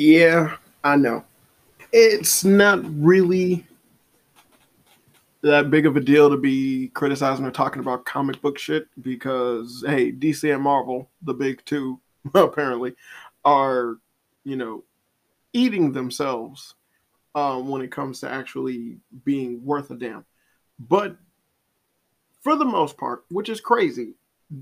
Yeah, 0.00 0.56
I 0.82 0.96
know. 0.96 1.26
It's 1.92 2.42
not 2.42 2.80
really 2.98 3.66
that 5.42 5.70
big 5.70 5.84
of 5.84 5.94
a 5.94 6.00
deal 6.00 6.30
to 6.30 6.38
be 6.38 6.88
criticizing 6.94 7.44
or 7.44 7.50
talking 7.50 7.80
about 7.80 8.06
comic 8.06 8.40
book 8.40 8.58
shit 8.58 8.88
because 9.02 9.84
hey, 9.86 10.10
DC 10.10 10.54
and 10.54 10.62
Marvel, 10.62 11.10
the 11.20 11.34
big 11.34 11.62
two, 11.66 12.00
apparently, 12.34 12.94
are 13.44 13.98
you 14.44 14.56
know 14.56 14.84
eating 15.52 15.92
themselves 15.92 16.76
um, 17.34 17.68
when 17.68 17.82
it 17.82 17.92
comes 17.92 18.20
to 18.20 18.30
actually 18.30 18.96
being 19.26 19.62
worth 19.62 19.90
a 19.90 19.96
damn. 19.96 20.24
But 20.78 21.14
for 22.40 22.56
the 22.56 22.64
most 22.64 22.96
part, 22.96 23.26
which 23.28 23.50
is 23.50 23.60
crazy, 23.60 24.14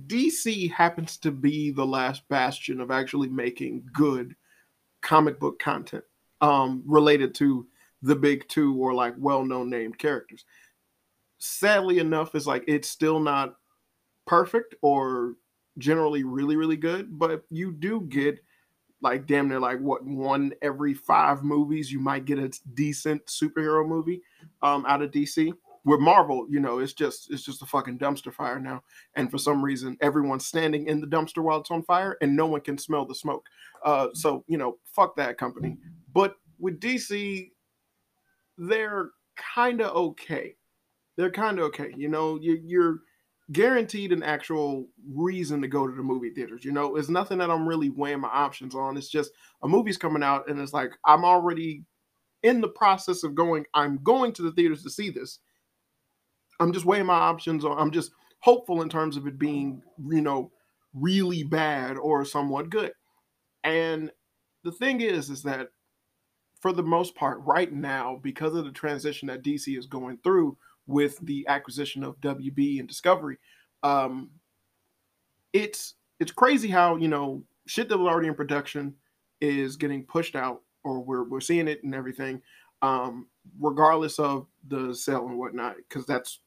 DC 0.09 0.73
happens 0.73 1.17
to 1.19 1.31
be 1.31 1.71
the 1.71 1.87
last 1.87 2.29
bastion 2.29 2.81
of 2.81 2.91
actually 2.91 3.29
making 3.29 3.89
good 3.93 4.35
comic 5.03 5.39
book 5.39 5.59
content 5.59 6.05
um, 6.41 6.83
related 6.87 7.35
to 7.37 7.67
the 8.03 8.15
big 8.15 8.47
two 8.49 8.77
or 8.77 8.95
like 8.95 9.15
well-known 9.19 9.69
named 9.69 9.99
characters 9.99 10.45
sadly 11.39 11.99
enough, 11.99 12.35
is 12.35 12.47
like 12.47 12.65
it's 12.67 12.89
still 12.89 13.21
not 13.21 13.55
perfect 14.27 14.75
or 14.83 15.35
generally 15.79 16.25
really 16.25 16.57
really 16.57 16.77
good, 16.77 17.19
but 17.19 17.45
you 17.51 17.73
do 17.73 18.03
get 18.03 18.39
like 19.01 19.27
damn 19.27 19.49
near 19.49 19.61
like 19.61 19.79
what 19.79 20.05
one 20.05 20.53
every 20.61 20.93
five 20.93 21.45
movies 21.45 21.91
you 21.91 22.01
might 22.01 22.25
get 22.25 22.39
a 22.39 22.51
decent 22.75 23.25
superhero 23.27 23.87
movie 23.87 24.21
um, 24.63 24.85
out 24.87 25.03
of 25.03 25.13
DC. 25.13 25.53
With 25.89 26.01
Marvel, 26.01 26.47
you 26.51 26.61
know, 26.61 26.79
it's 26.79 26.93
just 26.93 27.31
it's 27.31 27.45
just 27.45 27.63
a 27.63 27.67
fucking 27.67 27.99
dumpster 27.99 28.33
fire 28.33 28.61
now, 28.61 28.83
and 29.15 29.31
for 29.31 29.39
some 29.39 29.65
reason, 29.65 29.97
everyone's 30.01 30.47
standing 30.47 30.87
in 30.87 31.01
the 31.01 31.07
dumpster 31.07 31.43
while 31.43 31.61
it's 31.61 31.71
on 31.71 31.83
fire, 31.83 32.17
and 32.21 32.37
no 32.37 32.47
one 32.47 32.61
can 32.61 32.79
smell 32.79 33.05
the 33.05 33.15
smoke. 33.15 33.47
Uh, 33.85 34.09
so 34.15 34.45
you 34.49 34.59
know, 34.59 34.79
fuck 34.85 35.17
that 35.17 35.39
company. 35.39 35.77
But 36.13 36.37
with 36.59 36.81
DC, 36.81 37.51
they're 38.59 39.11
kind 39.37 39.81
of 39.81 39.95
okay 39.97 40.57
they're 41.19 41.31
kind 41.31 41.59
of 41.59 41.65
okay. 41.67 41.93
You 41.97 42.09
know, 42.09 42.39
you, 42.41 42.59
you're 42.65 43.01
guaranteed 43.51 44.13
an 44.13 44.23
actual 44.23 44.87
reason 45.13 45.61
to 45.61 45.69
go 45.69 45.87
to 45.87 45.95
the 45.95 46.03
movie 46.03 46.31
theaters. 46.31 46.65
You 46.65 46.71
know, 46.71 46.95
it's 46.95 47.09
nothing 47.09 47.39
that 47.39 47.51
I'm 47.51 47.69
really 47.69 47.91
weighing 47.91 48.21
my 48.21 48.29
options 48.29 48.75
on. 48.75 48.97
It's 48.97 49.09
just 49.09 49.33
a 49.63 49.69
movie's 49.69 49.99
coming 49.99 50.23
out, 50.23 50.49
and 50.49 50.61
it's 50.61 50.73
like 50.73 50.93
I'm 51.05 51.25
already 51.25 51.83
in 52.45 52.61
the 52.61 52.69
process 52.69 53.25
of 53.25 53.35
going. 53.35 53.67
I'm 53.75 53.99
going 54.05 54.33
to 54.35 54.43
the 54.43 54.53
theaters 54.53 54.85
to 54.85 54.91
see 54.91 55.11
this. 55.11 55.41
I'm 56.61 56.73
just 56.73 56.85
weighing 56.85 57.07
my 57.07 57.15
options. 57.15 57.65
On, 57.65 57.79
I'm 57.79 57.91
just 57.91 58.13
hopeful 58.41 58.83
in 58.83 58.89
terms 58.89 59.17
of 59.17 59.27
it 59.27 59.39
being, 59.39 59.83
you 60.09 60.21
know, 60.21 60.51
really 60.95 61.45
bad 61.45 61.97
or 61.97 62.25
somewhat 62.25 62.71
good. 62.71 62.93
And 63.65 64.11
the 64.65 64.73
thing 64.73 65.01
is, 65.01 65.31
is 65.31 65.43
that 65.43 65.69
for 66.61 66.73
the 66.73 66.83
most 66.83 67.15
part, 67.15 67.41
right 67.45 67.73
now, 67.73 68.19
because 68.23 68.55
of 68.55 68.65
the 68.65 68.73
transition 68.73 69.29
that 69.29 69.45
DC 69.45 69.79
is 69.79 69.87
going 69.87 70.19
through, 70.25 70.57
with 70.89 71.19
the 71.21 71.47
acquisition 71.47 72.03
of 72.03 72.21
WB 72.21 72.81
and 72.81 72.89
Discovery. 72.89 73.37
Um, 73.85 74.31
it's 75.53 75.95
it's 76.19 76.33
crazy 76.33 76.69
how 76.69 76.97
you 76.97 77.07
know 77.07 77.45
shit 77.67 77.89
that 77.89 77.99
was 77.99 78.09
already 78.09 78.27
in 78.29 78.35
production 78.35 78.95
is 79.41 79.77
getting 79.77 80.05
pushed 80.05 80.35
out, 80.35 80.63
or 80.83 81.01
we're 81.01 81.29
we're 81.29 81.41
seeing 81.41 81.69
it 81.69 81.85
and 81.85 81.95
everything, 81.95 82.43
um, 82.83 83.29
regardless 83.61 84.19
of 84.19 84.47
the 84.67 84.93
sale 84.95 85.29
and 85.29 85.39
whatnot, 85.39 85.77
because 85.77 86.07
that's 86.07 86.41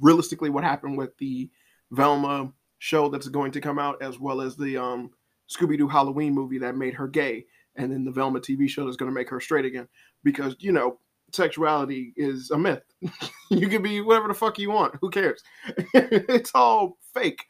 realistically 0.00 0.50
what 0.50 0.64
happened 0.64 0.96
with 0.96 1.16
the 1.18 1.50
Velma 1.90 2.52
show 2.78 3.08
that's 3.08 3.28
going 3.28 3.52
to 3.52 3.60
come 3.60 3.78
out, 3.78 4.02
as 4.02 4.18
well 4.18 4.40
as 4.40 4.56
the 4.56 4.76
um, 4.76 5.10
Scooby 5.50 5.78
Doo 5.78 5.88
Halloween 5.88 6.34
movie 6.34 6.58
that 6.58 6.76
made 6.76 6.94
her 6.94 7.08
gay, 7.08 7.46
and 7.76 7.92
then 7.92 8.04
the 8.04 8.10
Velma 8.10 8.40
TV 8.40 8.68
show 8.68 8.84
that's 8.84 8.96
going 8.96 9.10
to 9.10 9.14
make 9.14 9.28
her 9.30 9.40
straight 9.40 9.64
again, 9.64 9.88
because 10.24 10.56
you 10.58 10.72
know 10.72 10.98
sexuality 11.32 12.12
is 12.16 12.50
a 12.50 12.58
myth. 12.58 12.82
you 13.50 13.68
can 13.68 13.82
be 13.82 14.00
whatever 14.00 14.28
the 14.28 14.34
fuck 14.34 14.58
you 14.58 14.70
want. 14.70 14.94
Who 15.00 15.10
cares? 15.10 15.42
it's 15.94 16.52
all 16.54 16.98
fake. 17.14 17.44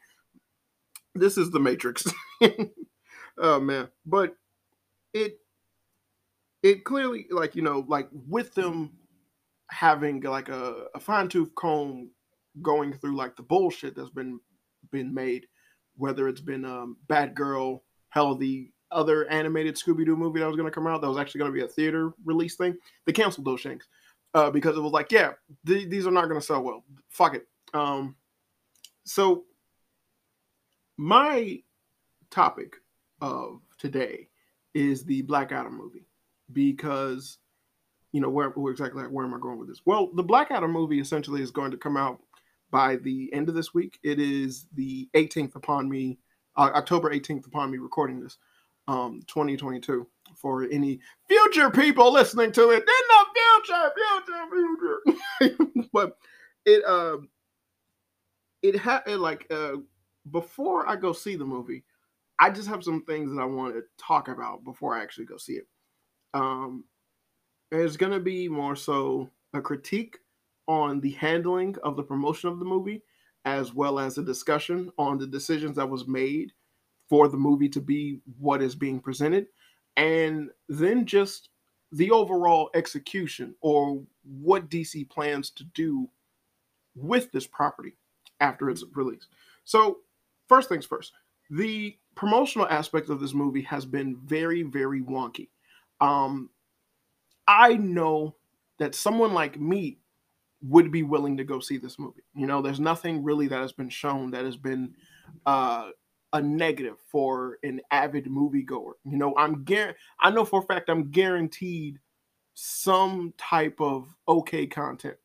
This 1.15 1.37
is 1.37 1.51
the 1.51 1.59
Matrix. 1.59 2.05
oh 3.37 3.59
man, 3.59 3.87
but 4.05 4.35
it 5.13 5.39
it 6.63 6.83
clearly 6.85 7.27
like 7.29 7.55
you 7.55 7.61
know 7.61 7.85
like 7.87 8.09
with 8.27 8.53
them 8.55 8.91
having 9.69 10.21
like 10.21 10.49
a, 10.49 10.85
a 10.95 10.99
fine 10.99 11.27
tooth 11.27 11.53
comb 11.55 12.09
going 12.61 12.93
through 12.93 13.15
like 13.15 13.35
the 13.35 13.43
bullshit 13.43 13.95
that's 13.95 14.09
been 14.09 14.39
been 14.91 15.13
made, 15.13 15.47
whether 15.95 16.27
it's 16.27 16.41
been 16.41 16.65
um, 16.65 16.97
Batgirl, 17.07 17.81
hell 18.09 18.35
the 18.35 18.69
other 18.91 19.27
animated 19.29 19.75
Scooby 19.75 20.05
Doo 20.05 20.15
movie 20.15 20.39
that 20.39 20.47
was 20.47 20.55
going 20.55 20.67
to 20.67 20.73
come 20.73 20.87
out 20.87 21.01
that 21.01 21.09
was 21.09 21.17
actually 21.17 21.39
going 21.39 21.51
to 21.51 21.57
be 21.57 21.65
a 21.65 21.67
theater 21.67 22.13
release 22.25 22.55
thing. 22.55 22.77
They 23.05 23.11
canceled 23.11 23.45
those 23.45 23.63
things 23.63 23.87
uh, 24.33 24.51
because 24.51 24.77
it 24.77 24.81
was 24.81 24.91
like, 24.91 25.11
yeah, 25.11 25.31
th- 25.65 25.89
these 25.89 26.05
are 26.05 26.11
not 26.11 26.27
going 26.27 26.39
to 26.39 26.45
sell 26.45 26.61
well. 26.61 26.83
Fuck 27.09 27.35
it. 27.35 27.47
Um, 27.73 28.15
so 29.03 29.45
my 30.97 31.59
topic 32.29 32.75
of 33.21 33.61
today 33.77 34.27
is 34.73 35.03
the 35.05 35.21
Black 35.23 35.51
Adam 35.51 35.77
movie 35.77 36.05
because 36.51 37.37
you 38.11 38.21
know 38.21 38.29
where, 38.29 38.49
where 38.49 38.71
exactly 38.71 39.03
where 39.03 39.25
am 39.25 39.33
I 39.33 39.39
going 39.39 39.57
with 39.57 39.67
this? 39.67 39.81
Well, 39.85 40.09
the 40.13 40.23
Black 40.23 40.51
Adam 40.51 40.71
movie 40.71 40.99
essentially 40.99 41.41
is 41.41 41.51
going 41.51 41.71
to 41.71 41.77
come 41.77 41.97
out 41.97 42.19
by 42.73 42.95
the 42.97 43.31
end 43.33 43.47
of 43.47 43.55
this 43.55 43.71
week. 43.71 43.99
It 44.03 44.19
is 44.19 44.65
the 44.73 45.07
18th 45.13 45.55
upon 45.55 45.87
me, 45.87 46.17
uh, 46.57 46.71
October 46.73 47.11
18th 47.11 47.45
upon 47.45 47.71
me 47.71 47.77
recording 47.77 48.19
this 48.19 48.37
um 48.89 49.21
2022 49.27 50.05
for 50.35 50.63
any 50.63 50.99
future 51.29 51.69
people 51.69 52.11
listening 52.11 52.51
to 52.51 52.71
it. 52.71 52.83
In 52.83 52.85
the 52.85 53.25
future 53.63 53.91
future 55.39 55.55
future. 55.61 55.85
But 55.93 56.17
it 56.65 56.83
um 56.83 57.29
it 58.61 58.75
had 58.75 59.07
like 59.07 59.47
uh 59.51 59.77
before 60.31 60.87
i 60.89 60.95
go 60.95 61.13
see 61.13 61.35
the 61.35 61.45
movie 61.45 61.83
i 62.39 62.49
just 62.49 62.67
have 62.67 62.83
some 62.83 63.03
things 63.03 63.33
that 63.33 63.41
i 63.41 63.45
want 63.45 63.73
to 63.73 63.83
talk 63.97 64.27
about 64.27 64.63
before 64.63 64.95
i 64.95 65.01
actually 65.01 65.25
go 65.25 65.37
see 65.37 65.53
it. 65.53 65.67
Um 66.33 66.83
it's 67.71 67.97
going 67.97 68.11
to 68.11 68.19
be 68.19 68.49
more 68.49 68.75
so 68.75 69.29
a 69.53 69.61
critique 69.61 70.17
on 70.67 70.99
the 71.01 71.11
handling 71.11 71.75
of 71.83 71.95
the 71.95 72.03
promotion 72.03 72.49
of 72.49 72.59
the 72.59 72.65
movie 72.65 73.01
as 73.45 73.73
well 73.73 73.99
as 73.99 74.17
a 74.17 74.23
discussion 74.23 74.91
on 74.97 75.17
the 75.17 75.27
decisions 75.27 75.75
that 75.75 75.89
was 75.89 76.07
made 76.07 76.51
for 77.09 77.27
the 77.27 77.37
movie 77.37 77.69
to 77.69 77.81
be 77.81 78.19
what 78.39 78.61
is 78.61 78.75
being 78.75 78.99
presented, 78.99 79.47
and 79.97 80.49
then 80.69 81.05
just 81.05 81.49
the 81.91 82.09
overall 82.09 82.69
execution 82.73 83.53
or 83.61 84.01
what 84.23 84.69
DC 84.69 85.07
plans 85.09 85.49
to 85.51 85.63
do 85.75 86.09
with 86.95 87.31
this 87.31 87.45
property 87.45 87.93
after 88.39 88.69
its 88.69 88.83
release. 88.95 89.27
So, 89.63 89.99
first 90.47 90.69
things 90.69 90.85
first, 90.85 91.11
the 91.49 91.97
promotional 92.15 92.67
aspect 92.67 93.09
of 93.09 93.19
this 93.19 93.33
movie 93.33 93.61
has 93.63 93.85
been 93.85 94.17
very, 94.25 94.63
very 94.63 95.01
wonky. 95.01 95.49
Um, 96.01 96.49
I 97.47 97.75
know 97.75 98.35
that 98.79 98.95
someone 98.95 99.33
like 99.33 99.59
me 99.59 99.99
would 100.63 100.91
be 100.91 101.03
willing 101.03 101.37
to 101.37 101.43
go 101.43 101.59
see 101.59 101.77
this 101.77 101.99
movie. 101.99 102.23
You 102.33 102.47
know, 102.47 102.61
there's 102.61 102.79
nothing 102.79 103.23
really 103.23 103.47
that 103.47 103.61
has 103.61 103.73
been 103.73 103.89
shown 103.89 104.31
that 104.31 104.45
has 104.45 104.57
been 104.57 104.95
uh, 105.45 105.89
a 106.31 106.41
negative 106.41 106.95
for 107.11 107.57
an 107.63 107.81
avid 107.91 108.25
moviegoer. 108.25 108.93
You 109.03 109.17
know, 109.17 109.35
I'm 109.37 109.63
gar- 109.63 109.95
I 110.19 110.31
know 110.31 110.45
for 110.45 110.61
a 110.61 110.65
fact 110.65 110.89
I'm 110.89 111.11
guaranteed 111.11 111.99
some 112.55 113.33
type 113.37 113.79
of 113.79 114.07
okay 114.27 114.65
content 114.65 115.17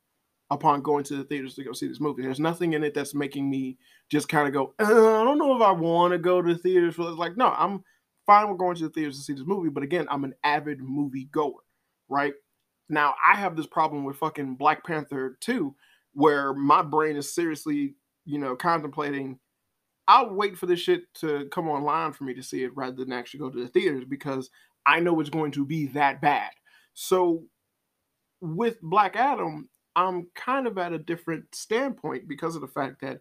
upon 0.50 0.82
going 0.82 1.04
to 1.04 1.16
the 1.16 1.25
theaters 1.25 1.54
to 1.54 1.65
go 1.65 1.72
see 1.72 1.87
this 1.87 2.00
movie. 2.00 2.22
There's 2.22 2.41
nothing 2.41 2.72
in 2.72 2.82
it 2.82 2.94
that's 2.94 3.15
making 3.15 3.48
me 3.48 3.77
just 4.09 4.28
kind 4.28 4.48
of 4.48 4.54
go, 4.54 4.75
uh, 4.81 5.21
I 5.21 5.25
don't 5.25 5.38
know 5.38 5.54
if 5.54 5.62
I 5.62 5.72
want 5.72 6.12
to 6.12 6.19
go 6.19 6.41
to 6.41 6.54
the 6.54 6.59
theaters. 6.59 6.98
Like, 6.98 7.37
no, 7.37 7.48
I'm 7.48 7.84
fine 8.27 8.48
with 8.48 8.59
going 8.59 8.77
to 8.77 8.84
the 8.84 8.91
theaters 8.91 9.19
to 9.19 9.22
see 9.22 9.34
this 9.34 9.47
movie, 9.47 9.69
but 9.69 9.83
again, 9.83 10.07
I'm 10.10 10.24
an 10.24 10.34
avid 10.45 10.80
movie 10.80 11.28
goer, 11.33 11.60
right? 12.09 12.33
Now, 12.89 13.15
I 13.25 13.37
have 13.37 13.57
this 13.57 13.67
problem 13.67 14.05
with 14.05 14.17
fucking 14.17 14.55
Black 14.57 14.85
Panther 14.85 15.37
2, 15.41 15.75
where 16.15 16.55
my 16.55 16.83
brain 16.83 17.17
is 17.17 17.35
seriously, 17.35 17.95
you 18.25 18.39
know, 18.39 18.57
contemplating 18.57 19.39
I'll 20.09 20.35
wait 20.35 20.57
for 20.57 20.65
this 20.65 20.81
shit 20.81 21.13
to 21.17 21.47
come 21.53 21.69
online 21.69 22.15
for 22.15 22.25
me 22.25 22.33
to 22.33 22.43
see 22.43 22.65
it 22.65 22.75
rather 22.75 22.97
than 22.97 23.13
actually 23.13 23.41
go 23.41 23.51
to 23.51 23.61
the 23.61 23.69
theaters 23.69 24.05
because 24.09 24.49
I 24.87 25.01
know 25.01 25.21
it's 25.21 25.29
going 25.29 25.53
to 25.53 25.67
be 25.67 25.87
that 25.89 26.23
bad. 26.23 26.51
So 26.95 27.45
with 28.41 28.81
Black 28.81 29.17
Adam, 29.17 29.69
I'm 29.95 30.29
kind 30.35 30.67
of 30.67 30.79
at 30.79 30.95
a 30.95 30.99
different 30.99 31.55
standpoint 31.55 32.27
because 32.27 32.55
of 32.55 32.63
the 32.63 32.69
fact 32.69 33.03
that 33.03 33.21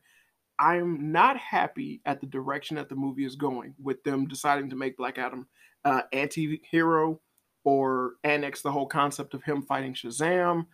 I'm 0.60 1.12
not 1.12 1.38
happy 1.38 2.02
at 2.06 2.22
the 2.22 2.26
direction 2.26 2.78
that 2.78 2.88
the 2.88 2.96
movie 2.96 3.26
is 3.26 3.36
going 3.36 3.76
with 3.84 4.02
them 4.04 4.26
deciding 4.26 4.70
to 4.70 4.78
make 4.78 4.98
Black 4.98 5.18
Adam 5.18 5.46
uh, 5.84 6.04
anti-hero 6.14 7.20
or 7.68 8.14
annex 8.24 8.62
the 8.62 8.72
whole 8.72 8.86
concept 8.86 9.34
of 9.34 9.44
him 9.44 9.62
fighting 9.62 9.94
Shazam, 9.94 10.68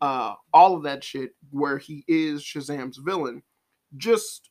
uh, 0.00 0.34
all 0.52 0.74
of 0.74 0.82
that 0.82 1.04
shit 1.04 1.30
where 1.50 1.78
he 1.78 2.04
is 2.08 2.42
Shazam's 2.42 2.98
villain. 2.98 3.44
Just 3.96 4.50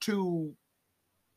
to 0.00 0.54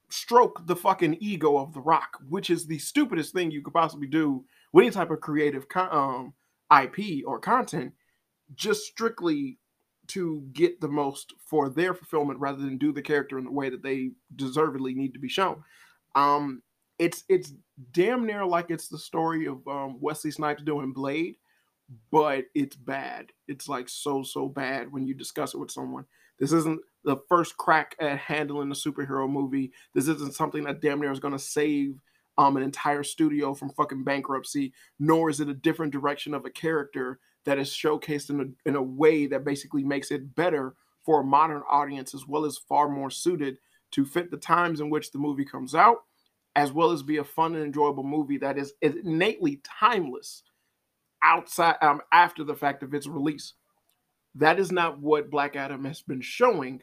stroke 0.09 0.65
the 0.65 0.77
fucking 0.77 1.17
ego 1.19 1.57
of 1.57 1.73
The 1.73 1.81
Rock, 1.81 2.19
which 2.29 2.49
is 2.49 2.65
the 2.65 2.79
stupidest 2.79 3.33
thing 3.33 3.51
you 3.51 3.61
could 3.61 3.73
possibly 3.73 4.07
do 4.07 4.45
with 4.71 4.83
any 4.83 4.91
type 4.91 5.11
of 5.11 5.19
creative 5.19 5.65
um, 5.75 6.33
IP 6.71 7.25
or 7.25 7.37
content, 7.37 7.91
just 8.55 8.85
strictly 8.85 9.59
to 10.07 10.41
get 10.53 10.79
the 10.79 10.87
most 10.87 11.33
for 11.49 11.67
their 11.67 11.93
fulfillment 11.93 12.39
rather 12.39 12.61
than 12.61 12.77
do 12.77 12.93
the 12.93 13.01
character 13.01 13.37
in 13.37 13.43
the 13.43 13.51
way 13.51 13.69
that 13.69 13.83
they 13.83 14.11
deservedly 14.37 14.93
need 14.93 15.13
to 15.15 15.19
be 15.19 15.27
shown. 15.27 15.61
Um, 16.15 16.61
it's 16.99 17.23
it's 17.29 17.53
damn 17.91 18.25
near 18.25 18.45
like 18.45 18.69
it's 18.69 18.87
the 18.87 18.97
story 18.97 19.47
of 19.47 19.67
um, 19.67 19.97
Wesley 19.99 20.31
Snipes 20.31 20.63
doing 20.63 20.93
Blade, 20.93 21.35
but 22.11 22.45
it's 22.55 22.75
bad. 22.75 23.31
It's 23.47 23.69
like 23.69 23.89
so 23.89 24.23
so 24.23 24.47
bad 24.47 24.91
when 24.91 25.05
you 25.05 25.13
discuss 25.13 25.53
it 25.53 25.59
with 25.59 25.71
someone. 25.71 26.05
This 26.39 26.51
isn't 26.51 26.81
the 27.03 27.17
first 27.29 27.57
crack 27.57 27.95
at 27.99 28.17
handling 28.19 28.71
a 28.71 28.75
superhero 28.75 29.29
movie. 29.29 29.71
This 29.93 30.07
isn't 30.07 30.35
something 30.35 30.63
that 30.65 30.81
damn 30.81 30.99
near 30.99 31.11
is 31.11 31.19
going 31.19 31.33
to 31.33 31.39
save 31.39 31.99
um, 32.37 32.57
an 32.57 32.63
entire 32.63 33.03
studio 33.03 33.53
from 33.53 33.71
fucking 33.71 34.03
bankruptcy. 34.03 34.73
Nor 34.99 35.29
is 35.29 35.39
it 35.39 35.49
a 35.49 35.53
different 35.53 35.91
direction 35.91 36.33
of 36.33 36.45
a 36.45 36.51
character 36.51 37.19
that 37.45 37.57
is 37.57 37.69
showcased 37.69 38.29
in 38.29 38.41
a, 38.41 38.69
in 38.69 38.75
a 38.75 38.81
way 38.81 39.25
that 39.27 39.45
basically 39.45 39.83
makes 39.83 40.11
it 40.11 40.35
better 40.35 40.75
for 41.03 41.21
a 41.21 41.23
modern 41.23 41.63
audience 41.69 42.13
as 42.13 42.27
well 42.27 42.45
as 42.45 42.57
far 42.57 42.89
more 42.89 43.09
suited 43.09 43.57
to 43.91 44.05
fit 44.05 44.29
the 44.29 44.37
times 44.37 44.81
in 44.81 44.89
which 44.89 45.11
the 45.11 45.17
movie 45.17 45.45
comes 45.45 45.73
out 45.73 46.03
as 46.57 46.71
well 46.71 46.91
as 46.91 47.03
be 47.03 47.17
a 47.17 47.23
fun 47.23 47.53
and 47.53 47.63
enjoyable 47.63 48.03
movie 48.03 48.39
that 48.39 48.57
is 48.57 48.73
innately 48.81 49.61
timeless 49.63 50.41
outside 51.21 51.75
um, 51.83 52.01
after 52.11 52.43
the 52.43 52.55
fact 52.55 52.81
of 52.81 52.95
its 52.95 53.05
release. 53.05 53.53
That 54.33 54.59
is 54.59 54.71
not 54.71 54.99
what 54.99 55.29
Black 55.29 55.55
Adam 55.55 55.85
has 55.85 56.01
been 56.01 56.19
showing, 56.19 56.81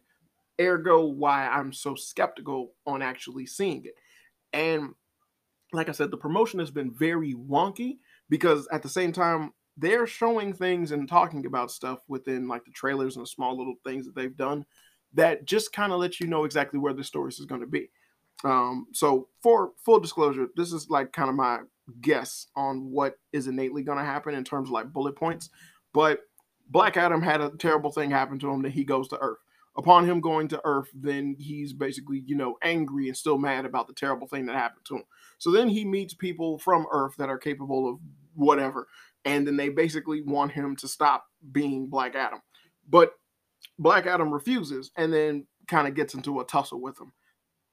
ergo 0.60 1.06
why 1.06 1.48
I'm 1.48 1.72
so 1.72 1.96
skeptical 1.96 2.74
on 2.86 3.02
actually 3.02 3.46
seeing 3.46 3.84
it. 3.84 3.96
And 4.52 4.94
like 5.72 5.88
I 5.88 5.92
said, 5.92 6.12
the 6.12 6.16
promotion 6.16 6.60
has 6.60 6.70
been 6.70 6.92
very 6.92 7.34
wonky 7.34 7.98
because 8.30 8.68
at 8.70 8.80
the 8.80 8.88
same 8.88 9.12
time, 9.12 9.52
they're 9.76 10.06
showing 10.06 10.52
things 10.52 10.92
and 10.92 11.08
talking 11.08 11.46
about 11.46 11.72
stuff 11.72 11.98
within 12.06 12.46
like 12.46 12.64
the 12.64 12.70
trailers 12.70 13.16
and 13.16 13.24
the 13.24 13.28
small 13.28 13.58
little 13.58 13.74
things 13.84 14.06
that 14.06 14.14
they've 14.14 14.36
done 14.36 14.64
that 15.14 15.46
just 15.46 15.72
kind 15.72 15.92
of 15.92 15.98
let 15.98 16.20
you 16.20 16.28
know 16.28 16.44
exactly 16.44 16.78
where 16.78 16.94
the 16.94 17.02
story 17.02 17.30
is 17.30 17.44
going 17.44 17.60
to 17.60 17.66
be. 17.66 17.90
Um, 18.44 18.86
so 18.92 19.28
for 19.42 19.72
full 19.84 20.00
disclosure, 20.00 20.48
this 20.54 20.72
is 20.72 20.90
like 20.90 21.12
kind 21.12 21.30
of 21.30 21.34
my 21.34 21.60
guess 22.00 22.46
on 22.56 22.90
what 22.90 23.16
is 23.32 23.46
innately 23.46 23.82
going 23.82 23.98
to 23.98 24.04
happen 24.04 24.34
in 24.34 24.44
terms 24.44 24.68
of 24.68 24.72
like 24.72 24.92
bullet 24.92 25.16
points. 25.16 25.50
But 25.92 26.20
Black 26.68 26.96
Adam 26.96 27.22
had 27.22 27.40
a 27.40 27.50
terrible 27.58 27.90
thing 27.90 28.10
happen 28.10 28.38
to 28.40 28.50
him 28.50 28.62
that 28.62 28.72
he 28.72 28.84
goes 28.84 29.08
to 29.08 29.18
Earth. 29.18 29.38
Upon 29.76 30.08
him 30.08 30.20
going 30.20 30.46
to 30.48 30.60
Earth, 30.64 30.88
then 30.94 31.34
he's 31.38 31.72
basically, 31.72 32.22
you 32.26 32.36
know, 32.36 32.56
angry 32.62 33.08
and 33.08 33.16
still 33.16 33.38
mad 33.38 33.64
about 33.64 33.88
the 33.88 33.94
terrible 33.94 34.28
thing 34.28 34.46
that 34.46 34.54
happened 34.54 34.84
to 34.86 34.96
him. 34.96 35.04
So 35.38 35.50
then 35.50 35.68
he 35.68 35.84
meets 35.84 36.14
people 36.14 36.58
from 36.58 36.86
Earth 36.92 37.14
that 37.18 37.28
are 37.28 37.38
capable 37.38 37.88
of 37.88 37.98
whatever. 38.34 38.86
And 39.24 39.46
then 39.46 39.56
they 39.56 39.70
basically 39.70 40.22
want 40.22 40.52
him 40.52 40.76
to 40.76 40.86
stop 40.86 41.24
being 41.50 41.88
Black 41.88 42.14
Adam. 42.14 42.40
But 42.88 43.14
Black 43.78 44.06
Adam 44.06 44.32
refuses 44.32 44.92
and 44.96 45.12
then 45.12 45.46
kind 45.66 45.88
of 45.88 45.94
gets 45.94 46.14
into 46.14 46.40
a 46.40 46.44
tussle 46.44 46.80
with 46.80 47.00
him 47.00 47.12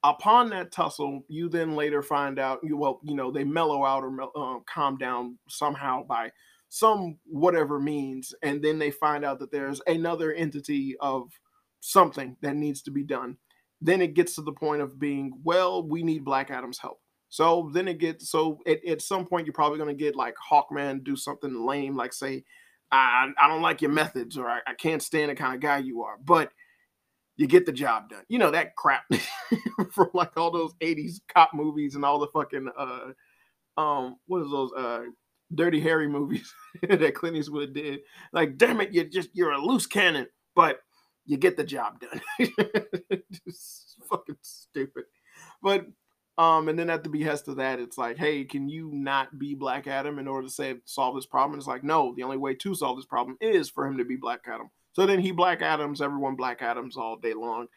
upon 0.04 0.50
that 0.50 0.72
tussle, 0.72 1.24
you 1.28 1.50
then 1.50 1.76
later 1.76 2.02
find 2.02 2.40
out, 2.40 2.60
you 2.64 2.78
well, 2.78 3.00
you 3.04 3.16
know, 3.16 3.32
they 3.32 3.44
mellow 3.44 3.86
out 3.86 4.04
or 4.04 4.22
uh, 4.22 4.60
calm 4.66 4.98
down 4.98 5.38
somehow 5.48 6.04
by 6.04 6.32
some 6.70 7.18
whatever 7.26 7.80
means, 7.80 8.34
and 8.44 8.64
then 8.64 8.80
they 8.80 8.92
find 8.92 9.26
out 9.26 9.40
that 9.40 9.52
there's 9.52 9.82
another 9.88 10.32
entity 10.34 10.96
of 11.02 11.30
something 11.82 12.38
that 12.42 12.56
needs 12.56 12.82
to 12.84 12.92
be 12.92 13.04
done. 13.04 13.38
Then 13.82 14.02
it 14.02 14.14
gets 14.14 14.36
to 14.36 14.42
the 14.42 14.54
point 14.54 14.82
of 14.82 15.00
being, 15.00 15.34
well, 15.44 15.84
we 15.86 16.04
need 16.04 16.24
Black 16.24 16.50
Adam's 16.52 16.78
help. 16.78 17.00
So 17.30 17.70
then 17.74 17.88
it 17.88 17.98
gets 17.98 18.30
so 18.30 18.60
at, 18.68 18.84
at 18.86 19.02
some 19.02 19.26
point 19.26 19.46
you're 19.46 19.54
probably 19.54 19.80
gonna 19.80 19.94
get 19.94 20.16
like 20.16 20.36
Hawkman 20.52 21.04
do 21.04 21.16
something 21.16 21.66
lame, 21.66 21.96
like 21.96 22.14
say, 22.14 22.44
I, 22.92 23.32
I 23.40 23.48
don't 23.48 23.62
like 23.62 23.82
your 23.82 23.92
methods, 23.92 24.38
or 24.38 24.50
I, 24.50 24.60
I 24.68 24.74
can't 24.74 25.02
stand 25.02 25.32
the 25.32 25.36
kind 25.36 25.56
of 25.56 25.62
guy 25.62 25.78
you 25.78 26.04
are, 26.04 26.18
but 26.24 26.52
you 27.42 27.48
get 27.48 27.66
the 27.66 27.72
job 27.72 28.10
done. 28.10 28.24
You 28.30 28.40
know 28.40 28.52
that 28.52 28.76
crap 28.76 29.04
from 29.92 30.10
like 30.14 30.38
all 30.38 30.52
those 30.52 30.74
80s 30.76 31.20
cop 31.28 31.52
movies 31.54 31.96
and 31.96 32.06
all 32.06 32.20
the 32.20 32.28
fucking 32.28 32.70
uh 32.78 33.12
um 33.78 34.18
what 34.28 34.44
is 34.44 34.52
those 34.52 34.72
uh 34.74 35.02
dirty 35.54 35.80
Harry 35.80 36.08
movies 36.08 36.54
that 36.88 37.16
Clint 37.16 37.36
Eastwood 37.36 37.74
did. 37.74 38.02
Like, 38.32 38.58
damn 38.58 38.82
it, 38.82 38.94
you're 38.94 39.06
just 39.06 39.30
you're 39.34 39.52
a 39.52 39.58
loose 39.58 39.88
cannon, 39.88 40.28
but 40.56 40.80
you 41.26 41.38
get 41.38 41.58
the 41.58 41.64
job 41.64 42.00
done. 42.00 42.22
just 43.46 43.98
fucking 44.10 44.38
stupid. 44.42 45.06
But 45.62 45.88
um, 46.38 46.70
and 46.70 46.80
then 46.80 46.90
at 46.90 47.04
the 47.04 47.10
behest 47.10 47.48
of 47.48 47.58
that, 47.58 47.80
it's 47.80 47.98
like, 47.98 48.18
hey, 48.18 48.46
can 48.46 48.70
you 48.70 48.90
not 48.94 49.38
be 49.38 49.54
Black 49.54 49.86
Adam 49.86 50.18
in 50.18 50.28
order 50.28 50.48
to 50.48 50.54
save 50.54 50.82
solve 50.86 51.16
this 51.16 51.26
problem? 51.26 51.60
It's 51.60 51.68
like, 51.68 51.84
no, 51.84 52.14
the 52.16 52.24
only 52.24 52.38
way 52.38 52.56
to 52.56 52.74
solve 52.74 52.98
this 52.98 53.06
problem 53.06 53.38
is 53.42 53.70
for 53.70 53.86
him 53.86 53.98
to 53.98 54.06
be 54.06 54.16
Black 54.16 54.42
Adam. 54.48 54.70
So 54.94 55.06
then 55.06 55.20
he 55.20 55.32
Black 55.32 55.62
Adams, 55.62 56.02
everyone 56.02 56.36
Black 56.36 56.62
Adams 56.62 56.98
all 56.98 57.18
day 57.18 57.34
long. 57.34 57.68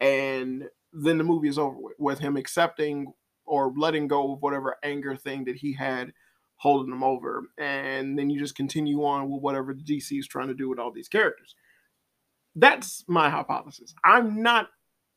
And 0.00 0.64
then 0.92 1.18
the 1.18 1.24
movie 1.24 1.48
is 1.48 1.58
over 1.58 1.76
with, 1.78 1.94
with 1.98 2.18
him 2.18 2.36
accepting 2.36 3.12
or 3.44 3.72
letting 3.76 4.08
go 4.08 4.32
of 4.32 4.42
whatever 4.42 4.76
anger 4.82 5.16
thing 5.16 5.44
that 5.44 5.56
he 5.56 5.74
had 5.74 6.12
holding 6.56 6.92
him 6.92 7.02
over. 7.02 7.44
And 7.58 8.18
then 8.18 8.30
you 8.30 8.38
just 8.38 8.54
continue 8.54 9.04
on 9.04 9.28
with 9.28 9.42
whatever 9.42 9.74
the 9.74 9.82
DC 9.82 10.18
is 10.18 10.28
trying 10.28 10.48
to 10.48 10.54
do 10.54 10.68
with 10.68 10.78
all 10.78 10.92
these 10.92 11.08
characters. 11.08 11.54
That's 12.54 13.04
my 13.08 13.30
hypothesis. 13.30 13.94
I'm 14.04 14.42
not 14.42 14.68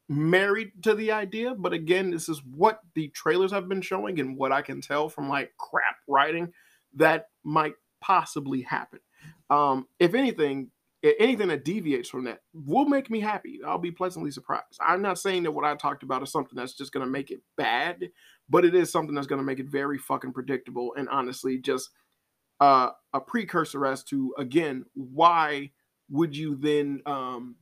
married 0.07 0.71
to 0.83 0.95
the 0.95 1.11
idea, 1.11 1.53
but 1.53 1.73
again, 1.73 2.11
this 2.11 2.29
is 2.29 2.41
what 2.43 2.79
the 2.95 3.09
trailers 3.09 3.51
have 3.51 3.67
been 3.67 3.81
showing 3.81 4.19
and 4.19 4.37
what 4.37 4.51
I 4.51 4.61
can 4.61 4.81
tell 4.81 5.09
from 5.09 5.29
like 5.29 5.51
crap 5.57 5.97
writing 6.07 6.51
that 6.95 7.27
might 7.43 7.75
possibly 8.01 8.61
happen. 8.61 8.99
Um, 9.49 9.87
if 9.99 10.13
anything, 10.13 10.71
anything 11.19 11.49
that 11.49 11.65
deviates 11.65 12.09
from 12.09 12.23
that 12.25 12.39
will 12.53 12.85
make 12.85 13.09
me 13.09 13.19
happy. 13.19 13.59
I'll 13.65 13.77
be 13.77 13.91
pleasantly 13.91 14.31
surprised. 14.31 14.79
I'm 14.79 15.01
not 15.01 15.19
saying 15.19 15.43
that 15.43 15.51
what 15.51 15.65
I 15.65 15.75
talked 15.75 16.03
about 16.03 16.23
is 16.23 16.31
something 16.31 16.55
that's 16.55 16.73
just 16.73 16.91
going 16.91 17.05
to 17.05 17.11
make 17.11 17.31
it 17.31 17.41
bad, 17.57 18.09
but 18.49 18.65
it 18.65 18.75
is 18.75 18.91
something 18.91 19.13
that's 19.13 19.27
going 19.27 19.39
to 19.39 19.45
make 19.45 19.59
it 19.59 19.69
very 19.69 19.97
fucking 19.97 20.33
predictable 20.33 20.93
and 20.97 21.09
honestly 21.09 21.57
just 21.57 21.89
uh, 22.59 22.89
a 23.13 23.19
precursor 23.19 23.85
as 23.85 24.03
to 24.05 24.33
again 24.37 24.85
why 24.93 25.69
would 26.09 26.35
you 26.35 26.55
then 26.55 27.01
um, 27.05 27.55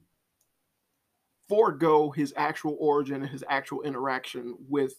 forego 1.49 2.11
his 2.11 2.33
actual 2.37 2.77
origin 2.79 3.21
and 3.21 3.29
his 3.29 3.43
actual 3.49 3.81
interaction 3.81 4.55
with 4.69 4.93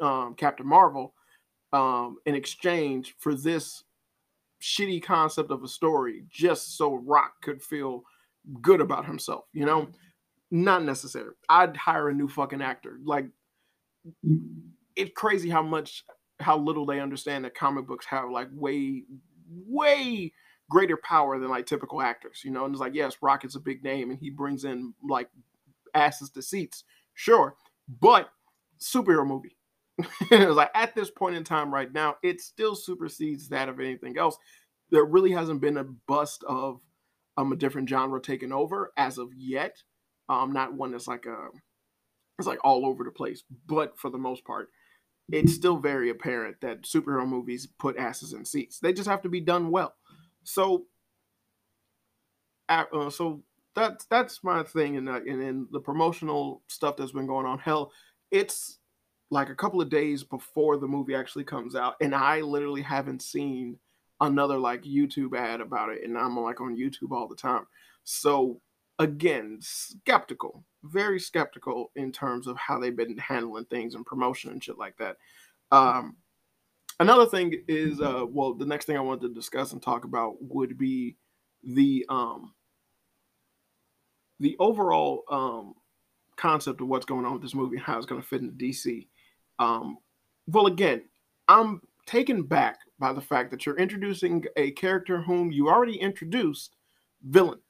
um, 0.00 0.34
Captain 0.34 0.66
Marvel 0.66 1.14
um, 1.72 2.16
in 2.26 2.34
exchange 2.34 3.14
for 3.18 3.34
this 3.34 3.84
shitty 4.60 5.02
concept 5.02 5.50
of 5.50 5.62
a 5.62 5.68
story 5.68 6.24
just 6.30 6.76
so 6.76 6.94
Rock 6.94 7.32
could 7.42 7.62
feel 7.62 8.02
good 8.62 8.80
about 8.80 9.06
himself, 9.06 9.44
you 9.52 9.66
know? 9.66 9.88
Not 10.50 10.84
necessary. 10.84 11.32
I'd 11.48 11.76
hire 11.76 12.08
a 12.08 12.14
new 12.14 12.28
fucking 12.28 12.62
actor. 12.62 12.98
Like 13.04 13.26
it's 14.94 15.10
crazy 15.16 15.50
how 15.50 15.62
much 15.62 16.04
how 16.40 16.58
little 16.58 16.86
they 16.86 17.00
understand 17.00 17.44
that 17.44 17.54
comic 17.54 17.86
books 17.86 18.06
have 18.06 18.30
like 18.30 18.48
way 18.52 19.02
way 19.66 20.32
greater 20.68 20.96
power 20.98 21.38
than 21.38 21.48
like 21.48 21.66
typical 21.66 22.02
actors, 22.02 22.42
you 22.44 22.50
know. 22.50 22.64
And 22.64 22.74
it's 22.74 22.80
like, 22.80 22.94
yes, 22.94 23.16
Rock 23.20 23.44
is 23.44 23.56
a 23.56 23.60
big 23.60 23.82
name 23.82 24.10
and 24.10 24.18
he 24.18 24.30
brings 24.30 24.64
in 24.64 24.94
like 25.08 25.28
asses 25.94 26.30
to 26.30 26.42
seats, 26.42 26.84
sure, 27.14 27.56
but 28.00 28.30
superhero 28.78 29.26
movie. 29.26 29.55
it 30.30 30.46
was 30.46 30.56
like 30.56 30.70
at 30.74 30.94
this 30.94 31.10
point 31.10 31.36
in 31.36 31.44
time 31.44 31.72
right 31.72 31.92
now, 31.92 32.16
it 32.22 32.40
still 32.40 32.74
supersedes 32.74 33.48
that 33.48 33.68
of 33.68 33.80
anything 33.80 34.18
else. 34.18 34.36
There 34.90 35.04
really 35.04 35.32
hasn't 35.32 35.60
been 35.60 35.76
a 35.78 35.84
bust 35.84 36.44
of 36.46 36.80
um 37.36 37.52
a 37.52 37.56
different 37.56 37.88
genre 37.88 38.20
taken 38.20 38.52
over 38.52 38.92
as 38.96 39.18
of 39.18 39.30
yet. 39.36 39.82
Um, 40.28 40.52
not 40.52 40.74
one 40.74 40.92
that's 40.92 41.08
like 41.08 41.26
a 41.26 41.32
um, 41.32 41.62
it's 42.38 42.48
like 42.48 42.58
all 42.64 42.84
over 42.86 43.04
the 43.04 43.10
place, 43.10 43.44
but 43.66 43.98
for 43.98 44.10
the 44.10 44.18
most 44.18 44.44
part, 44.44 44.68
it's 45.30 45.54
still 45.54 45.78
very 45.78 46.10
apparent 46.10 46.60
that 46.60 46.82
superhero 46.82 47.26
movies 47.26 47.66
put 47.78 47.96
asses 47.96 48.32
in 48.32 48.44
seats. 48.44 48.78
They 48.80 48.92
just 48.92 49.08
have 49.08 49.22
to 49.22 49.28
be 49.28 49.40
done 49.40 49.70
well. 49.70 49.94
So, 50.44 50.84
uh, 52.68 53.10
so 53.10 53.42
that's 53.74 54.04
that's 54.06 54.44
my 54.44 54.62
thing, 54.62 54.96
and 54.96 55.08
and 55.08 55.66
the 55.72 55.80
promotional 55.80 56.62
stuff 56.68 56.96
that's 56.96 57.12
been 57.12 57.26
going 57.26 57.46
on. 57.46 57.58
Hell, 57.58 57.92
it's 58.30 58.78
like 59.30 59.48
a 59.48 59.54
couple 59.54 59.80
of 59.80 59.90
days 59.90 60.22
before 60.22 60.76
the 60.76 60.86
movie 60.86 61.14
actually 61.14 61.44
comes 61.44 61.74
out, 61.74 61.94
and 62.00 62.14
I 62.14 62.40
literally 62.40 62.82
haven't 62.82 63.22
seen 63.22 63.78
another 64.20 64.58
like 64.58 64.82
YouTube 64.82 65.36
ad 65.36 65.60
about 65.60 65.90
it, 65.90 66.04
and 66.04 66.16
I'm 66.16 66.38
like 66.38 66.60
on 66.60 66.76
YouTube 66.76 67.12
all 67.12 67.28
the 67.28 67.36
time. 67.36 67.66
So 68.04 68.60
again, 68.98 69.58
skeptical, 69.60 70.64
very 70.84 71.20
skeptical 71.20 71.90
in 71.96 72.12
terms 72.12 72.46
of 72.46 72.56
how 72.56 72.78
they've 72.78 72.96
been 72.96 73.18
handling 73.18 73.66
things 73.66 73.94
and 73.94 74.06
promotion 74.06 74.50
and 74.50 74.62
shit 74.62 74.78
like 74.78 74.96
that. 74.98 75.16
Um, 75.70 76.16
another 77.00 77.26
thing 77.26 77.62
is, 77.68 78.00
uh, 78.00 78.24
well, 78.28 78.54
the 78.54 78.66
next 78.66 78.86
thing 78.86 78.96
I 78.96 79.00
wanted 79.00 79.28
to 79.28 79.34
discuss 79.34 79.72
and 79.72 79.82
talk 79.82 80.04
about 80.04 80.36
would 80.40 80.78
be 80.78 81.16
the 81.62 82.06
um, 82.08 82.54
the 84.38 84.56
overall 84.58 85.24
um, 85.30 85.74
concept 86.36 86.80
of 86.80 86.88
what's 86.88 87.06
going 87.06 87.24
on 87.24 87.32
with 87.32 87.42
this 87.42 87.54
movie 87.54 87.76
and 87.76 87.84
how 87.84 87.96
it's 87.96 88.06
going 88.06 88.20
to 88.20 88.26
fit 88.26 88.42
into 88.42 88.54
DC. 88.54 89.06
Um, 89.58 89.98
well, 90.46 90.66
again, 90.66 91.02
I'm 91.48 91.80
taken 92.06 92.42
back 92.42 92.78
by 92.98 93.12
the 93.12 93.20
fact 93.20 93.50
that 93.50 93.66
you're 93.66 93.78
introducing 93.78 94.44
a 94.56 94.70
character 94.72 95.20
whom 95.20 95.50
you 95.50 95.68
already 95.68 95.96
introduced 95.96 96.76
villain. 97.22 97.60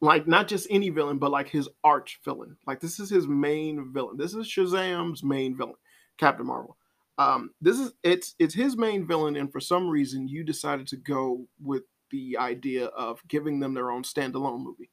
Like 0.00 0.26
not 0.26 0.48
just 0.48 0.66
any 0.70 0.90
villain, 0.90 1.18
but 1.18 1.30
like 1.30 1.48
his 1.48 1.68
arch 1.82 2.20
villain. 2.24 2.56
Like 2.66 2.80
this 2.80 3.00
is 3.00 3.08
his 3.10 3.26
main 3.26 3.92
villain. 3.92 4.16
This 4.16 4.34
is 4.34 4.46
Shazam's 4.46 5.22
main 5.22 5.56
villain, 5.56 5.76
Captain 6.18 6.46
Marvel. 6.46 6.76
Um, 7.16 7.50
this 7.60 7.78
is 7.78 7.92
it's 8.02 8.34
it's 8.38 8.54
his 8.54 8.76
main 8.76 9.06
villain, 9.06 9.36
and 9.36 9.50
for 9.50 9.60
some 9.60 9.88
reason 9.88 10.28
you 10.28 10.44
decided 10.44 10.86
to 10.88 10.96
go 10.96 11.46
with 11.62 11.84
the 12.10 12.36
idea 12.38 12.86
of 12.86 13.20
giving 13.28 13.60
them 13.60 13.72
their 13.72 13.90
own 13.90 14.02
standalone 14.02 14.62
movie. 14.62 14.90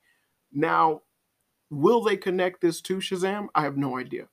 Now, 0.53 1.01
will 1.69 2.01
they 2.01 2.17
connect 2.17 2.61
this 2.61 2.81
to 2.81 2.97
Shazam? 2.97 3.47
I 3.55 3.63
have 3.63 3.77
no 3.77 3.97
idea. 3.97 4.27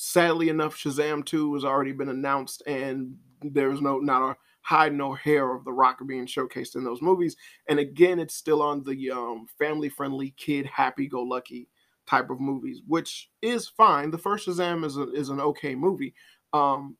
Sadly 0.00 0.48
enough, 0.48 0.76
Shazam 0.76 1.26
2 1.26 1.54
has 1.54 1.64
already 1.64 1.90
been 1.90 2.08
announced, 2.08 2.62
and 2.68 3.16
there's 3.42 3.80
no 3.80 3.98
not 3.98 4.30
a 4.30 4.36
hide 4.62 4.94
no 4.94 5.12
hair 5.12 5.52
of 5.52 5.64
the 5.64 5.72
rock 5.72 5.98
being 6.06 6.24
showcased 6.24 6.76
in 6.76 6.84
those 6.84 7.02
movies. 7.02 7.36
And 7.68 7.80
again, 7.80 8.20
it's 8.20 8.34
still 8.34 8.62
on 8.62 8.84
the 8.84 9.10
um, 9.10 9.46
family 9.58 9.88
friendly, 9.88 10.34
kid 10.36 10.66
happy 10.66 11.08
go 11.08 11.22
lucky 11.22 11.68
type 12.06 12.30
of 12.30 12.38
movies, 12.38 12.80
which 12.86 13.28
is 13.42 13.66
fine. 13.66 14.12
The 14.12 14.18
first 14.18 14.46
Shazam 14.46 14.84
is 14.84 14.96
a, 14.96 15.12
is 15.12 15.30
an 15.30 15.40
okay 15.40 15.74
movie. 15.74 16.14
Um, 16.52 16.96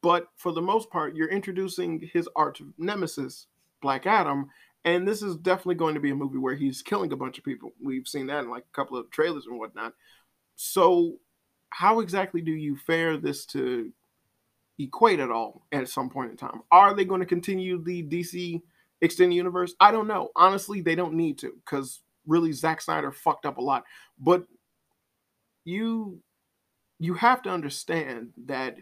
but 0.00 0.28
for 0.36 0.50
the 0.50 0.62
most 0.62 0.88
part, 0.88 1.14
you're 1.14 1.28
introducing 1.28 2.08
his 2.10 2.26
arch 2.36 2.62
nemesis, 2.78 3.48
Black 3.82 4.06
Adam, 4.06 4.48
and 4.86 5.06
this 5.06 5.20
is 5.20 5.36
definitely 5.36 5.74
going 5.74 5.94
to 5.94 6.00
be 6.00 6.10
a 6.10 6.16
movie 6.16 6.38
where 6.38 6.54
he's 6.54 6.80
killing 6.80 7.12
a 7.12 7.16
bunch 7.16 7.36
of 7.36 7.44
people. 7.44 7.74
We've 7.84 8.08
seen 8.08 8.28
that 8.28 8.44
in 8.44 8.50
like 8.50 8.64
a 8.64 8.76
couple 8.76 8.96
of 8.96 9.10
trailers 9.10 9.44
and 9.46 9.58
whatnot. 9.58 9.92
So, 10.56 11.18
how 11.74 11.98
exactly 11.98 12.40
do 12.40 12.52
you 12.52 12.76
fare 12.76 13.16
this 13.16 13.44
to 13.44 13.90
equate 14.78 15.18
at 15.18 15.32
all 15.32 15.66
at 15.72 15.88
some 15.88 16.08
point 16.08 16.30
in 16.30 16.36
time? 16.36 16.62
Are 16.70 16.94
they 16.94 17.04
going 17.04 17.18
to 17.18 17.26
continue 17.26 17.82
the 17.82 18.04
DC 18.04 18.62
extended 19.00 19.34
universe? 19.34 19.74
I 19.80 19.90
don't 19.90 20.06
know. 20.06 20.30
Honestly, 20.36 20.82
they 20.82 20.94
don't 20.94 21.14
need 21.14 21.36
to 21.38 21.52
because 21.64 22.02
really 22.28 22.52
Zack 22.52 22.80
Snyder 22.80 23.10
fucked 23.10 23.44
up 23.44 23.58
a 23.58 23.60
lot. 23.60 23.82
But 24.20 24.44
you 25.64 26.20
you 27.00 27.14
have 27.14 27.42
to 27.42 27.50
understand 27.50 28.30
that 28.46 28.76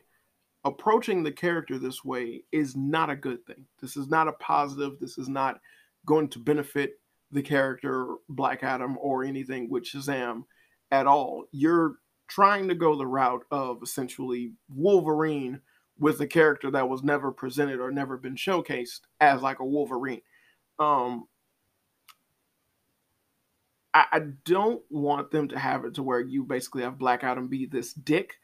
approaching 0.67 1.23
the 1.23 1.33
character 1.33 1.79
this 1.79 2.05
way 2.05 2.43
is 2.53 2.77
not 2.77 3.09
a 3.09 3.17
good 3.17 3.43
thing. 3.47 3.65
This 3.81 3.97
is 3.97 4.09
not 4.09 4.29
a 4.29 4.33
positive. 4.33 5.01
This 5.01 5.17
is 5.17 5.31
not 5.31 5.61
going 6.05 6.29
to 6.29 6.39
benefit 6.39 7.01
the 7.31 7.43
character 7.43 8.17
Black 8.29 8.63
Adam 8.63 8.99
or 9.01 9.25
anything 9.25 9.71
with 9.71 9.85
Shazam 9.85 10.45
at 10.91 11.07
all. 11.07 11.47
You're 11.53 11.95
trying 12.35 12.69
to 12.69 12.75
go 12.75 12.97
the 12.97 13.07
route 13.07 13.45
of 13.51 13.83
essentially 13.83 14.53
Wolverine 14.75 15.61
with 15.99 16.21
a 16.21 16.27
character 16.27 16.71
that 16.71 16.89
was 16.89 17.03
never 17.03 17.31
presented 17.31 17.79
or 17.79 17.91
never 17.91 18.17
been 18.17 18.37
showcased 18.37 19.01
as 19.21 19.43
like 19.43 19.61
a 19.61 19.65
Wolverine. 19.65 20.23
Um, 20.79 21.27
I, 23.93 24.07
I 24.13 24.21
don't 24.45 24.83
want 24.89 25.31
them 25.31 25.49
to 25.49 25.59
have 25.59 25.85
it 25.85 25.95
to 25.95 26.03
where 26.03 26.21
you 26.21 26.45
basically 26.45 26.83
have 26.83 26.99
Black 26.99 27.23
Adam 27.23 27.49
be 27.49 27.67
this 27.67 27.93
dick 27.93 28.35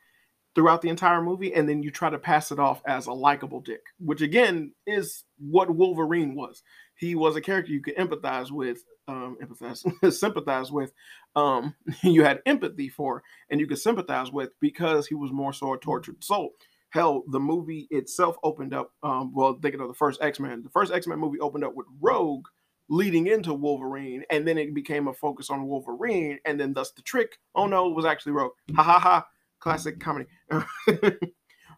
throughout 0.55 0.83
the 0.83 0.91
entire 0.91 1.23
movie, 1.23 1.55
and 1.55 1.69
then 1.69 1.83
you 1.83 1.91
try 1.91 2.11
to 2.11 2.19
pass 2.19 2.53
it 2.53 2.59
off 2.59 2.83
as 2.87 3.07
a 3.07 3.13
likable 3.13 3.61
dick, 3.61 3.83
which 3.99 4.21
again 4.21 4.73
is 4.87 5.25
what 5.39 5.75
Wolverine 5.75 6.35
was. 6.35 6.63
He 6.99 7.15
was 7.15 7.37
a 7.37 7.41
character 7.41 7.73
you 7.73 7.81
could 7.81 7.97
empathize 7.97 8.51
with, 8.51 8.83
um, 9.07 9.39
empathize, 9.43 10.13
sympathize 10.13 10.73
with. 10.73 10.93
Um, 11.37 11.75
you 12.03 12.25
had 12.25 12.43
empathy 12.45 12.89
for, 12.89 13.23
and 13.51 13.61
you 13.61 13.67
could 13.67 13.79
sympathize 13.79 14.33
with 14.33 14.51
because 14.61 15.07
he 15.07 15.15
was 15.15 15.33
more 15.33 15.53
so 15.53 15.75
a 15.75 15.79
tortured 15.79 16.23
soul. 16.23 16.51
Hell, 16.91 17.23
the 17.31 17.41
movie 17.41 17.87
itself 17.91 18.37
opened 18.43 18.75
up. 18.75 18.93
Um, 19.03 19.33
well, 19.35 19.59
thinking 19.61 19.81
of 19.81 19.89
the 19.89 19.95
first 19.95 20.23
X 20.23 20.41
Men, 20.41 20.63
the 20.63 20.71
first 20.71 20.93
X 20.93 21.07
Men 21.07 21.19
movie 21.19 21.39
opened 21.39 21.65
up 21.65 21.75
with 21.75 21.87
Rogue 22.01 22.47
leading 22.89 23.27
into 23.27 23.53
Wolverine, 23.53 24.25
and 24.31 24.49
then 24.49 24.59
it 24.59 24.75
became 24.75 25.09
a 25.09 25.13
focus 25.13 25.51
on 25.51 25.67
Wolverine, 25.67 26.39
and 26.45 26.59
then 26.59 26.73
thus 26.73 26.93
the 26.93 27.03
trick. 27.03 27.39
Oh 27.55 27.67
no, 27.67 27.89
it 27.89 27.95
was 27.95 28.07
actually 28.07 28.33
Rogue. 28.33 28.53
Ha 28.75 28.83
ha 28.83 28.99
ha! 28.99 29.27
Classic 29.61 30.01
comedy. 30.01 30.27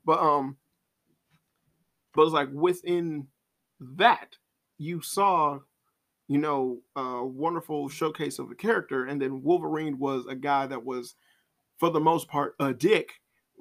but 0.04 0.18
um, 0.18 0.56
but 2.14 2.22
it's 2.22 2.32
like 2.32 2.48
within 2.52 3.26
that, 3.80 4.36
you 4.80 5.02
saw, 5.02 5.58
you 6.26 6.38
know, 6.38 6.78
a 6.96 7.24
wonderful 7.24 7.90
showcase 7.90 8.38
of 8.38 8.50
a 8.50 8.54
character, 8.54 9.04
and 9.04 9.20
then 9.20 9.42
Wolverine 9.42 9.98
was 9.98 10.24
a 10.26 10.34
guy 10.34 10.66
that 10.66 10.84
was, 10.84 11.14
for 11.78 11.90
the 11.90 12.00
most 12.00 12.28
part, 12.28 12.54
a 12.58 12.72
dick 12.72 13.12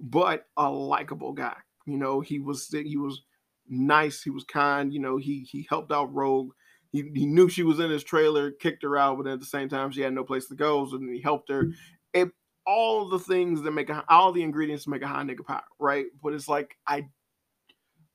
but 0.01 0.45
a 0.55 0.69
likable 0.69 1.33
guy. 1.33 1.57
You 1.85 1.97
know, 1.97 2.21
he 2.21 2.39
was 2.39 2.69
he 2.69 2.95
was 2.95 3.23
nice, 3.67 4.23
he 4.23 4.29
was 4.29 4.45
kind. 4.45 4.93
You 4.93 5.01
know, 5.01 5.17
he 5.17 5.41
he 5.51 5.67
helped 5.69 5.91
out 5.91 6.13
Rogue. 6.13 6.51
He, 6.91 7.11
he 7.13 7.25
knew 7.25 7.49
she 7.49 7.63
was 7.63 7.79
in 7.79 7.91
his 7.91 8.03
trailer, 8.03 8.49
kicked 8.49 8.81
her 8.83 8.97
out, 8.97 9.17
but 9.17 9.27
at 9.27 9.39
the 9.39 9.45
same 9.45 9.67
time 9.67 9.91
she 9.91 10.01
had 10.01 10.13
no 10.13 10.23
place 10.23 10.47
to 10.47 10.55
go, 10.55 10.87
so 10.87 10.99
he 10.99 11.21
helped 11.21 11.49
her. 11.49 11.67
It 12.13 12.29
all 12.65 13.09
the 13.09 13.19
things 13.19 13.61
that 13.61 13.71
make 13.71 13.89
a, 13.89 14.05
all 14.07 14.31
the 14.31 14.41
ingredients 14.41 14.85
to 14.85 14.89
make 14.89 15.01
a 15.01 15.07
high 15.07 15.23
nigga 15.23 15.45
pie, 15.45 15.61
right? 15.79 16.05
But 16.23 16.33
it's 16.33 16.47
like 16.47 16.77
I 16.87 17.09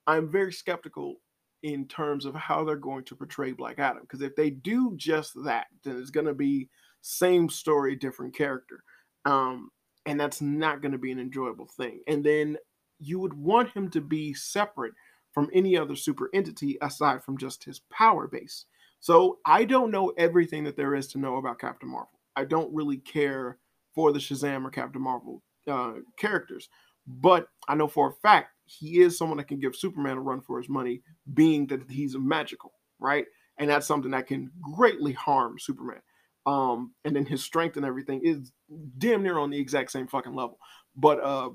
I'm 0.07 0.31
very 0.31 0.51
skeptical 0.51 1.17
in 1.65 1.87
terms 1.87 2.25
of 2.25 2.35
how 2.35 2.63
they're 2.63 2.75
going 2.75 3.03
to 3.03 3.15
portray 3.15 3.51
Black 3.51 3.79
Adam 3.79 4.03
because 4.03 4.21
if 4.21 4.35
they 4.35 4.51
do 4.51 4.93
just 4.97 5.33
that, 5.45 5.65
then 5.83 5.97
it's 5.97 6.11
going 6.11 6.27
to 6.27 6.33
be 6.35 6.69
same 7.01 7.49
story, 7.49 7.95
different 7.95 8.35
character. 8.35 8.83
Um, 9.25 9.71
and 10.05 10.19
that's 10.19 10.41
not 10.41 10.83
going 10.83 10.91
to 10.91 10.99
be 10.99 11.11
an 11.11 11.17
enjoyable 11.17 11.65
thing. 11.65 12.01
And 12.07 12.23
then 12.23 12.57
you 12.99 13.17
would 13.17 13.33
want 13.33 13.71
him 13.71 13.89
to 13.89 13.99
be 13.99 14.31
separate 14.35 14.93
from 15.33 15.49
any 15.53 15.75
other 15.75 15.95
super 15.95 16.29
entity 16.35 16.77
aside 16.83 17.23
from 17.23 17.35
just 17.35 17.63
his 17.63 17.81
power 17.91 18.27
base. 18.27 18.65
So 18.99 19.39
I 19.43 19.65
don't 19.65 19.89
know 19.89 20.13
everything 20.19 20.65
that 20.65 20.77
there 20.77 20.93
is 20.93 21.07
to 21.09 21.17
know 21.17 21.37
about 21.37 21.59
Captain 21.59 21.89
Marvel. 21.89 22.19
I 22.35 22.45
don't 22.45 22.71
really 22.75 22.97
care 22.97 23.57
for 23.95 24.11
the 24.11 24.19
Shazam 24.19 24.65
or 24.65 24.69
Captain 24.69 25.01
Marvel 25.01 25.41
uh, 25.67 25.93
characters, 26.19 26.69
but 27.07 27.47
I 27.67 27.73
know 27.73 27.87
for 27.87 28.09
a 28.09 28.13
fact 28.13 28.51
he 28.65 29.01
is 29.01 29.17
someone 29.17 29.37
that 29.37 29.47
can 29.47 29.59
give 29.59 29.75
Superman 29.75 30.17
a 30.17 30.21
run 30.21 30.41
for 30.41 30.57
his 30.57 30.69
money, 30.69 31.01
being 31.33 31.67
that 31.67 31.89
he's 31.89 32.15
magical, 32.17 32.73
right? 32.99 33.25
And 33.57 33.69
that's 33.69 33.87
something 33.87 34.11
that 34.11 34.27
can 34.27 34.51
greatly 34.61 35.13
harm 35.13 35.57
Superman 35.59 36.01
um, 36.45 36.93
and 37.03 37.15
then 37.15 37.25
his 37.25 37.43
strength 37.43 37.75
and 37.75 37.85
everything 37.85 38.21
is 38.23 38.51
damn 38.97 39.23
near 39.23 39.39
on 39.39 39.49
the 39.49 39.59
exact 39.59 39.91
same 39.91 40.07
fucking 40.07 40.35
level. 40.35 40.59
But 40.95 41.19
uh, 41.23 41.49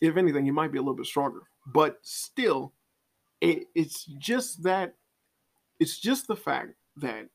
if 0.00 0.16
anything, 0.16 0.44
he 0.44 0.50
might 0.50 0.72
be 0.72 0.78
a 0.78 0.82
little 0.82 0.94
bit 0.94 1.06
stronger. 1.06 1.42
But 1.66 1.98
still, 2.02 2.72
it, 3.40 3.64
it's 3.74 4.04
just 4.04 4.62
that 4.64 4.94
it's 5.80 5.98
just 5.98 6.26
the 6.26 6.36
fact 6.36 6.74
that 6.96 7.28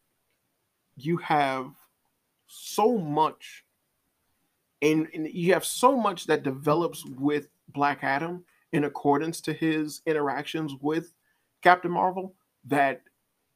you 0.95 1.17
have 1.17 1.71
so 2.47 2.97
much 2.97 3.63
and, 4.81 5.07
and, 5.13 5.27
you 5.31 5.53
have 5.53 5.63
so 5.63 5.95
much 5.95 6.25
that 6.25 6.43
develops 6.43 7.05
with 7.05 7.47
Black 7.69 7.99
Adam 8.03 8.43
in 8.73 8.85
accordance 8.85 9.41
to 9.41 9.53
his 9.53 10.01
interactions 10.05 10.73
with 10.81 11.13
Captain 11.61 11.91
Marvel 11.91 12.35
that 12.65 13.01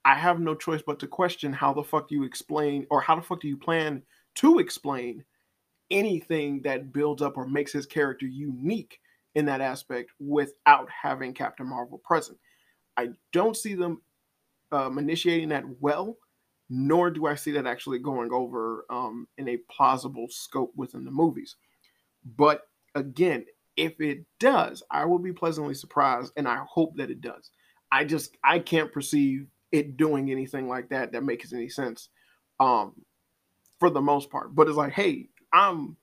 I 0.04 0.16
have 0.16 0.40
no 0.40 0.56
choice 0.56 0.82
but 0.86 1.00
to 1.00 1.08
question 1.08 1.52
how 1.52 1.74
the 1.74 1.84
fuck 1.84 2.12
you 2.12 2.24
explain 2.24 2.86
or 2.90 3.02
how 3.02 3.16
the 3.16 3.22
fuck 3.22 3.42
do 3.42 3.48
you 3.48 3.58
plan 3.58 4.04
to 4.36 4.60
explain 4.60 5.24
anything 5.92 6.62
that 6.64 6.92
builds 6.92 7.22
up 7.22 7.38
or 7.38 7.48
makes 7.48 7.72
his 7.72 7.86
character 7.86 8.26
unique 8.26 9.00
in 9.36 9.46
that 9.46 9.62
aspect 9.62 10.12
without 10.20 10.90
having 10.90 11.34
Captain 11.34 11.68
Marvel 11.68 12.00
present. 12.00 12.38
I 12.98 13.10
don't 13.34 13.58
see 13.58 13.76
them 13.76 14.02
um, 14.72 14.98
initiating 14.98 15.50
that 15.50 15.64
well, 15.80 16.18
nor 16.70 17.12
do 17.12 17.28
I 17.28 17.36
see 17.36 17.52
that 17.52 17.68
actually 17.68 18.00
going 18.00 18.32
over 18.32 18.86
um, 18.90 19.28
in 19.38 19.50
a 19.50 19.58
plausible 19.70 20.28
scope 20.30 20.72
within 20.76 21.04
the 21.04 21.12
movies. 21.12 21.56
But 22.38 22.62
again, 22.96 23.46
if 23.78 24.00
it 24.00 24.26
does, 24.40 24.84
I 24.90 25.06
will 25.06 25.20
be 25.20 25.34
pleasantly 25.34 25.74
surprised, 25.74 26.34
and 26.38 26.48
I 26.48 26.64
hope 26.68 26.96
that 26.98 27.10
it 27.10 27.22
does. 27.22 27.52
I 27.92 28.06
just 28.06 28.36
I 28.44 28.60
can't 28.60 28.92
perceive 28.92 29.48
it 29.72 29.98
doing 29.98 30.32
anything 30.32 30.68
like 30.68 30.90
that 30.90 31.12
that 31.12 31.24
makes 31.24 31.52
any 31.52 31.70
sense 31.70 32.10
um 32.60 32.94
for 33.80 33.90
the 33.90 34.02
most 34.02 34.30
part. 34.30 34.56
But 34.56 34.68
it's 34.68 34.78
like 34.78 34.94
hey 34.94 35.28
i'm 35.54 35.96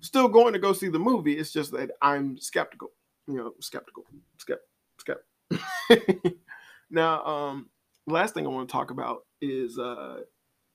still 0.00 0.28
going 0.28 0.52
to 0.52 0.58
go 0.58 0.72
see 0.72 0.88
the 0.88 0.98
movie 0.98 1.38
it's 1.38 1.52
just 1.52 1.72
that 1.72 1.90
i'm 2.02 2.36
skeptical 2.38 2.90
you 3.26 3.36
know 3.36 3.52
skeptical 3.60 4.04
skeptical 4.38 4.66
skeptical 4.98 6.32
now 6.90 7.24
um 7.24 7.70
last 8.06 8.34
thing 8.34 8.46
i 8.46 8.48
want 8.50 8.68
to 8.68 8.72
talk 8.72 8.90
about 8.90 9.24
is 9.40 9.78
uh 9.78 10.20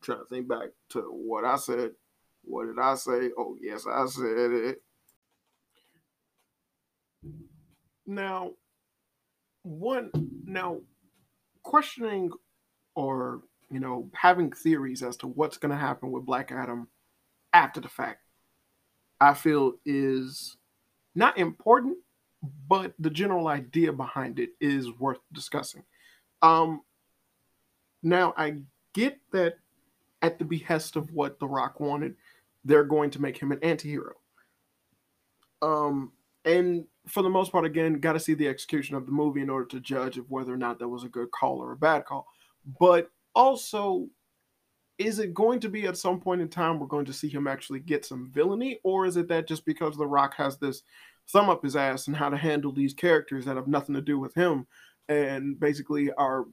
trying 0.02 0.20
to 0.20 0.26
think 0.26 0.48
back 0.48 0.70
to 0.90 1.02
what 1.02 1.46
i 1.46 1.56
said. 1.56 1.92
What 2.44 2.68
did 2.68 2.80
i 2.80 2.96
say? 2.96 3.32
Oh 3.38 3.58
yes 3.60 3.86
i 3.88 4.06
said 4.06 4.52
it 4.52 4.82
now 8.06 8.52
one 9.64 10.12
now 10.46 10.78
questioning 11.64 12.30
or 12.96 13.42
you 13.72 13.80
know 13.80 14.10
having 14.14 14.52
theories 14.52 15.02
as 15.02 15.18
to 15.18 15.28
what's 15.28 15.58
going 15.58 15.72
to 15.72 15.78
happen 15.78 16.12
with 16.12 16.26
Black 16.26 16.52
Adam 16.52 16.88
after 17.54 17.80
the 17.80 17.90
fact 17.90 18.22
I 19.20 19.34
feel 19.34 19.74
is 19.86 20.58
not 21.16 21.38
important, 21.38 21.98
but 22.68 22.94
the 23.00 23.10
general 23.10 23.48
idea 23.48 23.94
behind 23.94 24.40
it 24.40 24.50
is 24.60 24.92
worth 25.00 25.20
discussing. 25.32 25.84
Um, 26.42 26.82
now 28.04 28.34
I 28.38 28.58
get 28.94 29.20
that 29.32 29.56
at 30.22 30.38
the 30.38 30.46
behest 30.46 30.96
of 30.96 31.12
what 31.12 31.40
The 31.40 31.48
Rock 31.48 31.80
wanted, 31.80 32.16
they're 32.64 32.84
going 32.84 33.12
to 33.12 33.22
make 33.22 33.38
him 33.38 33.52
an 33.52 33.60
anti-hero. 33.64 34.14
Um, 35.62 36.12
and 36.46 36.86
for 37.08 37.24
the 37.24 37.30
most 37.30 37.52
part, 37.52 37.66
again, 37.66 38.00
got 38.00 38.14
to 38.14 38.20
see 38.20 38.34
the 38.34 38.48
execution 38.48 38.96
of 38.96 39.06
the 39.06 39.12
movie 39.12 39.42
in 39.42 39.50
order 39.50 39.66
to 39.66 39.80
judge 39.80 40.18
of 40.18 40.30
whether 40.30 40.54
or 40.54 40.58
not 40.58 40.80
that 40.80 40.88
was 40.88 41.04
a 41.04 41.10
good 41.10 41.32
call 41.32 41.60
or 41.60 41.72
a 41.72 41.78
bad 41.78 42.06
call. 42.06 42.28
But 42.80 43.10
also, 43.34 44.08
is 44.98 45.20
it 45.20 45.34
going 45.34 45.60
to 45.60 45.70
be 45.70 45.88
at 45.88 45.98
some 45.98 46.20
point 46.20 46.42
in 46.42 46.48
time 46.48 46.80
we're 46.80 46.88
going 46.88 47.06
to 47.06 47.14
see 47.14 47.28
him 47.28 47.48
actually 47.48 47.80
get 47.80 48.06
some 48.06 48.32
villainy, 48.32 48.80
or 48.84 49.06
is 49.06 49.18
it 49.18 49.28
that 49.28 49.48
just 49.48 49.66
because 49.66 49.98
The 49.98 50.08
Rock 50.08 50.36
has 50.36 50.58
this 50.58 50.84
thumb 51.32 51.50
up 51.50 51.64
his 51.64 51.76
ass 51.76 52.08
and 52.08 52.16
how 52.16 52.30
to 52.30 52.38
handle 52.38 52.72
these 52.72 52.94
characters 52.94 53.46
that 53.46 53.56
have 53.56 53.68
nothing 53.68 53.96
to 53.96 54.02
do 54.02 54.20
with 54.20 54.34
him 54.36 54.68
and 55.10 55.60
basically 55.60 56.12
are 56.14 56.46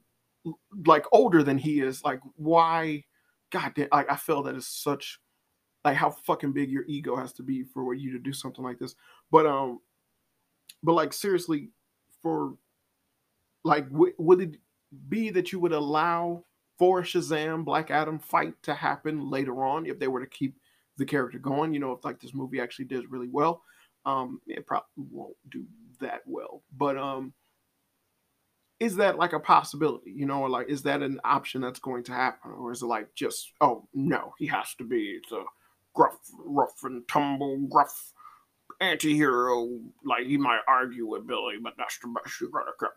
like 0.85 1.05
older 1.11 1.43
than 1.43 1.57
he 1.57 1.81
is? 1.81 2.03
Like, 2.03 2.19
why? 2.35 3.05
God 3.51 3.73
damn, 3.75 3.87
I, 3.91 4.05
I 4.09 4.15
feel 4.15 4.43
that 4.43 4.55
is 4.55 4.67
such 4.67 5.19
like 5.83 5.97
how 5.97 6.09
fucking 6.09 6.53
big 6.53 6.71
your 6.71 6.85
ego 6.87 7.15
has 7.15 7.33
to 7.33 7.43
be 7.43 7.63
for 7.63 7.93
you 7.93 8.11
to 8.11 8.19
do 8.19 8.31
something 8.31 8.63
like 8.63 8.79
this. 8.79 8.95
But 9.31 9.45
um, 9.45 9.79
but 10.81 10.93
like 10.93 11.13
seriously, 11.13 11.69
for 12.21 12.55
like, 13.63 13.89
w- 13.91 14.13
would 14.17 14.41
it 14.41 14.57
be 15.09 15.29
that 15.31 15.51
you 15.51 15.59
would 15.59 15.73
allow 15.73 16.45
for 16.77 17.01
Shazam 17.01 17.65
Black 17.65 17.91
Adam 17.91 18.19
fight 18.19 18.53
to 18.63 18.73
happen 18.73 19.29
later 19.29 19.63
on 19.63 19.85
if 19.85 19.99
they 19.99 20.07
were 20.07 20.21
to 20.21 20.27
keep 20.27 20.57
the 20.97 21.05
character 21.05 21.39
going? 21.39 21.73
You 21.73 21.79
know, 21.79 21.91
if 21.91 22.05
like 22.05 22.19
this 22.19 22.33
movie 22.33 22.61
actually 22.61 22.85
does 22.85 23.05
really 23.09 23.29
well, 23.29 23.63
um, 24.05 24.41
it 24.47 24.65
probably 24.65 24.87
won't 24.95 25.35
do 25.49 25.65
that 25.99 26.21
well, 26.25 26.63
but 26.77 26.97
um. 26.97 27.33
Is 28.79 28.97
that 28.97 29.17
like 29.17 29.31
a 29.31 29.39
possibility, 29.39 30.11
you 30.11 30.25
know, 30.25 30.41
or 30.41 30.49
like 30.49 30.67
is 30.67 30.81
that 30.83 31.01
an 31.01 31.21
option 31.23 31.61
that's 31.61 31.79
going 31.79 32.03
to 32.05 32.11
happen, 32.11 32.51
or 32.51 32.71
is 32.73 32.81
it 32.81 32.87
like 32.87 33.15
just 33.15 33.53
oh 33.61 33.87
no, 33.93 34.33
he 34.37 34.47
has 34.47 34.73
to 34.75 34.83
be 34.83 35.21
gruff, 35.29 35.45
rough 36.45 36.83
and 36.83 37.07
tumble, 37.07 37.57
gruff 37.69 38.13
anti-hero. 38.81 39.79
Like 40.03 40.25
he 40.25 40.37
might 40.37 40.61
argue 40.67 41.07
with 41.07 41.27
Billy, 41.27 41.55
but 41.61 41.73
that's 41.77 41.97
the 41.99 42.07
best 42.07 42.41
you 42.41 42.51
gotta 42.51 42.71
get. 42.79 42.89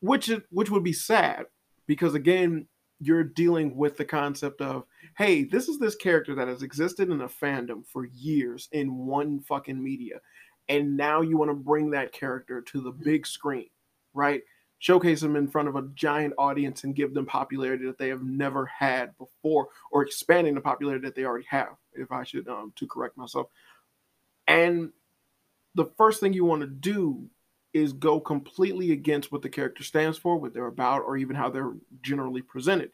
Which 0.00 0.28
is, 0.28 0.40
which 0.50 0.70
would 0.70 0.84
be 0.84 0.92
sad 0.92 1.46
because 1.86 2.14
again, 2.14 2.66
you're 3.02 3.24
dealing 3.24 3.76
with 3.76 3.96
the 3.96 4.04
concept 4.04 4.60
of, 4.60 4.84
hey, 5.16 5.44
this 5.44 5.68
is 5.68 5.78
this 5.78 5.96
character 5.96 6.34
that 6.34 6.48
has 6.48 6.62
existed 6.62 7.10
in 7.10 7.22
a 7.22 7.28
fandom 7.28 7.86
for 7.86 8.04
years 8.04 8.68
in 8.72 9.06
one 9.06 9.40
fucking 9.40 9.82
media, 9.82 10.20
and 10.68 10.96
now 10.96 11.22
you 11.22 11.38
want 11.38 11.50
to 11.50 11.54
bring 11.54 11.90
that 11.90 12.12
character 12.12 12.60
to 12.60 12.80
the 12.80 12.90
big 12.90 13.26
screen, 13.26 13.68
right? 14.12 14.42
Showcase 14.80 15.20
them 15.20 15.36
in 15.36 15.46
front 15.46 15.68
of 15.68 15.76
a 15.76 15.88
giant 15.94 16.34
audience 16.38 16.84
and 16.84 16.94
give 16.94 17.14
them 17.14 17.26
popularity 17.26 17.86
that 17.86 17.98
they 17.98 18.08
have 18.08 18.24
never 18.24 18.66
had 18.66 19.16
before, 19.18 19.68
or 19.92 20.02
expanding 20.02 20.54
the 20.54 20.60
popularity 20.60 21.06
that 21.06 21.14
they 21.14 21.24
already 21.24 21.46
have. 21.48 21.76
If 21.92 22.10
I 22.10 22.24
should 22.24 22.48
um, 22.48 22.72
to 22.76 22.86
correct 22.86 23.16
myself, 23.16 23.46
and 24.48 24.90
the 25.74 25.84
first 25.96 26.20
thing 26.20 26.32
you 26.32 26.44
want 26.44 26.62
to 26.62 26.66
do 26.66 27.28
is 27.72 27.92
go 27.92 28.18
completely 28.18 28.90
against 28.92 29.30
what 29.30 29.42
the 29.42 29.48
character 29.48 29.84
stands 29.84 30.18
for, 30.18 30.36
what 30.36 30.52
they're 30.52 30.66
about, 30.66 31.02
or 31.02 31.16
even 31.16 31.36
how 31.36 31.48
they're 31.48 31.74
generally 32.02 32.42
presented. 32.42 32.90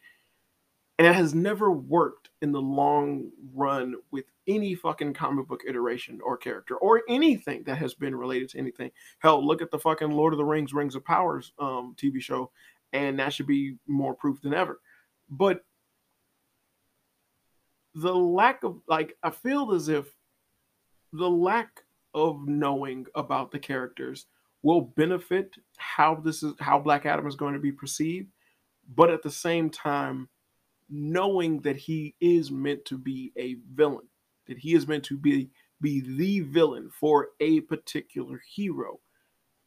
And 0.98 1.06
it 1.06 1.14
has 1.14 1.34
never 1.34 1.70
worked 1.70 2.30
in 2.40 2.52
the 2.52 2.60
long 2.60 3.30
run 3.54 3.96
with 4.10 4.24
any 4.46 4.74
fucking 4.74 5.12
comic 5.12 5.46
book 5.46 5.62
iteration 5.68 6.20
or 6.22 6.36
character 6.36 6.76
or 6.76 7.02
anything 7.08 7.64
that 7.64 7.76
has 7.76 7.92
been 7.92 8.14
related 8.14 8.48
to 8.50 8.58
anything. 8.58 8.90
Hell, 9.18 9.46
look 9.46 9.60
at 9.60 9.70
the 9.70 9.78
fucking 9.78 10.10
Lord 10.10 10.32
of 10.32 10.38
the 10.38 10.44
Rings, 10.44 10.72
Rings 10.72 10.94
of 10.94 11.04
Powers 11.04 11.52
um, 11.58 11.94
TV 11.98 12.20
show, 12.20 12.50
and 12.92 13.18
that 13.18 13.32
should 13.34 13.46
be 13.46 13.76
more 13.86 14.14
proof 14.14 14.40
than 14.40 14.54
ever. 14.54 14.80
But 15.28 15.64
the 17.94 18.14
lack 18.14 18.62
of, 18.62 18.80
like, 18.88 19.16
I 19.22 19.30
feel 19.30 19.72
as 19.72 19.88
if 19.88 20.06
the 21.12 21.28
lack 21.28 21.82
of 22.14 22.46
knowing 22.46 23.06
about 23.14 23.50
the 23.50 23.58
characters 23.58 24.26
will 24.62 24.80
benefit 24.80 25.54
how 25.76 26.14
this 26.14 26.42
is 26.42 26.54
how 26.58 26.78
Black 26.78 27.06
Adam 27.06 27.26
is 27.26 27.36
going 27.36 27.54
to 27.54 27.60
be 27.60 27.72
perceived, 27.72 28.28
but 28.94 29.10
at 29.10 29.22
the 29.22 29.30
same 29.30 29.70
time, 29.70 30.28
knowing 30.88 31.60
that 31.60 31.76
he 31.76 32.14
is 32.20 32.50
meant 32.50 32.84
to 32.86 32.98
be 32.98 33.32
a 33.36 33.56
villain, 33.74 34.06
that 34.46 34.58
he 34.58 34.74
is 34.74 34.86
meant 34.86 35.04
to 35.04 35.16
be 35.16 35.50
be 35.80 36.00
the 36.16 36.40
villain 36.40 36.90
for 36.90 37.28
a 37.40 37.60
particular 37.60 38.40
hero, 38.48 38.98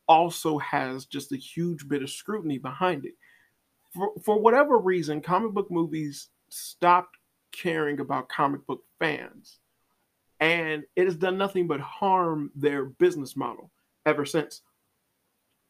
also 0.08 0.58
has 0.58 1.06
just 1.06 1.32
a 1.32 1.38
huge 1.38 1.88
bit 1.88 2.02
of 2.02 2.10
scrutiny 2.10 2.58
behind 2.58 3.06
it. 3.06 3.14
For, 3.94 4.12
for 4.26 4.40
whatever 4.40 4.80
reason, 4.80 5.22
comic 5.22 5.52
book 5.52 5.70
movies 5.70 6.30
stopped 6.50 7.18
caring 7.52 8.00
about 8.00 8.30
comic 8.30 8.66
book 8.66 8.84
fans 8.98 9.60
and 10.40 10.84
it 10.96 11.06
has 11.06 11.16
done 11.16 11.38
nothing 11.38 11.68
but 11.68 11.80
harm 11.80 12.52
their 12.56 12.86
business 12.86 13.36
model 13.36 13.72
ever 14.06 14.26
since. 14.26 14.62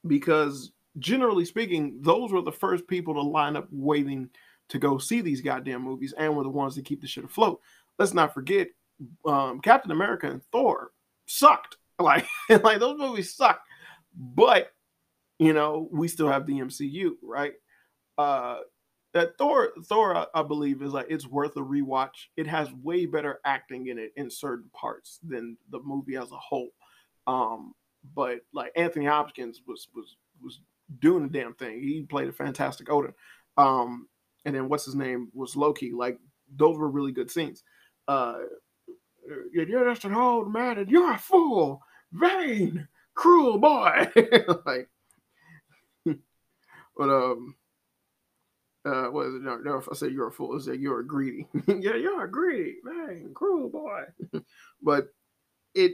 Because 0.06 0.72
generally 1.00 1.46
speaking, 1.46 1.98
those 2.02 2.32
were 2.32 2.42
the 2.42 2.52
first 2.52 2.88
people 2.88 3.16
to 3.16 3.22
line 3.22 3.56
up 3.56 3.68
waiting 3.72 4.30
to 4.70 4.80
go 4.80 4.98
see 4.98 5.22
these 5.22 5.42
goddamn 5.42 5.84
movies 5.84 6.14
and 6.18 6.36
were 6.36 6.44
the 6.44 6.50
ones 6.50 6.76
that 6.76 6.86
keep 6.86 7.02
the 7.02 7.08
shit 7.08 7.24
afloat. 7.24 7.60
Let's 7.98 8.14
not 8.14 8.34
forget 8.34 8.68
um, 9.26 9.60
Captain 9.60 9.92
America 9.92 10.30
and 10.30 10.44
Thor 10.52 10.92
sucked. 11.26 11.78
Like, 12.02 12.26
like 12.50 12.80
those 12.80 12.98
movies 12.98 13.36
sucked. 13.36 13.68
But 14.16 14.72
you 15.38 15.52
know, 15.52 15.90
we 15.92 16.08
still 16.08 16.30
have 16.30 16.46
the 16.46 16.54
MCU, 16.54 17.12
right? 17.22 17.52
Uh 18.18 18.60
that 19.14 19.38
Thor 19.38 19.72
Thor 19.86 20.28
I, 20.34 20.44
believe 20.44 20.82
is 20.82 20.94
like 20.94 21.08
it's 21.10 21.28
worth 21.28 21.56
a 21.58 21.62
rewatch. 21.62 22.28
It 22.38 22.48
has 22.48 22.72
way 22.72 23.06
better 23.06 23.40
acting 23.46 23.88
in 23.88 23.98
it 23.98 24.14
in 24.16 24.30
certain 24.30 24.70
parts 24.74 25.20
than 25.28 25.58
the 25.72 25.80
movie 25.84 26.16
as 26.16 26.32
a 26.32 26.38
whole. 26.38 26.70
Um, 27.28 27.74
but 28.16 28.40
like 28.54 28.72
Anthony 28.76 29.06
Hopkins 29.06 29.62
was 29.66 29.88
was 29.94 30.16
was 30.42 30.60
doing 31.00 31.24
the 31.24 31.30
damn 31.30 31.54
thing. 31.56 31.82
He 31.82 32.04
played 32.04 32.30
a 32.30 32.34
fantastic 32.34 32.92
Odin. 32.92 33.14
Um, 33.58 34.08
and 34.46 34.56
then 34.56 34.70
what's 34.70 34.86
his 34.86 34.96
name 34.96 35.30
was 35.34 35.56
Loki. 35.56 35.92
Like 35.92 36.18
those 36.56 36.78
were 36.78 36.90
really 36.90 37.12
good 37.12 37.32
scenes. 37.32 37.64
Uh, 38.08 38.36
you're 39.52 39.90
just 39.90 40.06
an 40.06 40.16
old 40.16 40.52
man 40.52 40.78
and 40.80 40.90
you're 40.90 41.14
a 41.14 41.18
fool, 41.18 41.82
vain, 42.12 42.88
cruel 43.14 43.60
boy. 43.60 44.08
like, 44.66 44.90
but 46.98 47.10
um, 47.10 47.56
uh, 48.86 49.06
what 49.06 49.28
is 49.28 49.36
it? 49.36 49.42
No, 49.42 49.58
no, 49.58 49.78
if 49.78 49.88
I 49.92 49.96
say 49.96 50.08
you're 50.08 50.30
a 50.30 50.32
fool, 50.32 50.56
I 50.56 50.64
say 50.64 50.76
you're 50.76 51.02
a 51.02 51.08
greedy. 51.08 51.48
yeah, 51.68 51.96
you're 51.96 52.24
a 52.24 52.32
greedy, 52.32 52.78
man, 52.84 53.32
cruel 53.34 53.70
boy. 53.70 54.04
but 54.82 55.08
it 55.76 55.94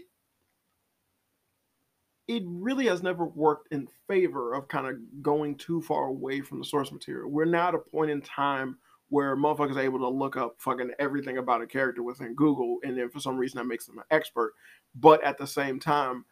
it 2.28 2.44
really 2.46 2.88
has 2.88 3.04
never 3.04 3.26
worked 3.26 3.72
in 3.72 3.88
favor 4.08 4.54
of 4.54 4.68
kind 4.68 4.88
of 4.88 4.96
going 5.22 5.56
too 5.56 5.82
far 5.82 6.06
away 6.06 6.42
from 6.42 6.60
the 6.60 6.66
source 6.66 6.92
material. 6.92 7.30
We're 7.30 7.46
now 7.46 7.68
at 7.70 7.76
a 7.76 7.80
point 7.80 8.12
in 8.12 8.22
time 8.22 8.78
where 9.10 9.36
motherfuckers 9.36 9.76
are 9.76 9.82
able 9.82 10.00
to 10.00 10.10
look 10.10 10.36
up 10.36 10.56
fucking 10.58 10.92
everything 10.98 11.38
about 11.38 11.62
a 11.62 11.68
character 11.68 12.02
within 12.02 12.34
Google, 12.34 12.80
and 12.84 12.98
then 12.98 13.10
for 13.10 13.20
some 13.20 13.38
reason 13.38 13.58
that 13.58 13.66
makes 13.66 13.86
them 13.86 14.00
an 14.00 14.04
expert. 14.10 14.54
But 14.96 15.24
at 15.24 15.38
the 15.38 15.46
same 15.46 15.80
time, 15.80 16.26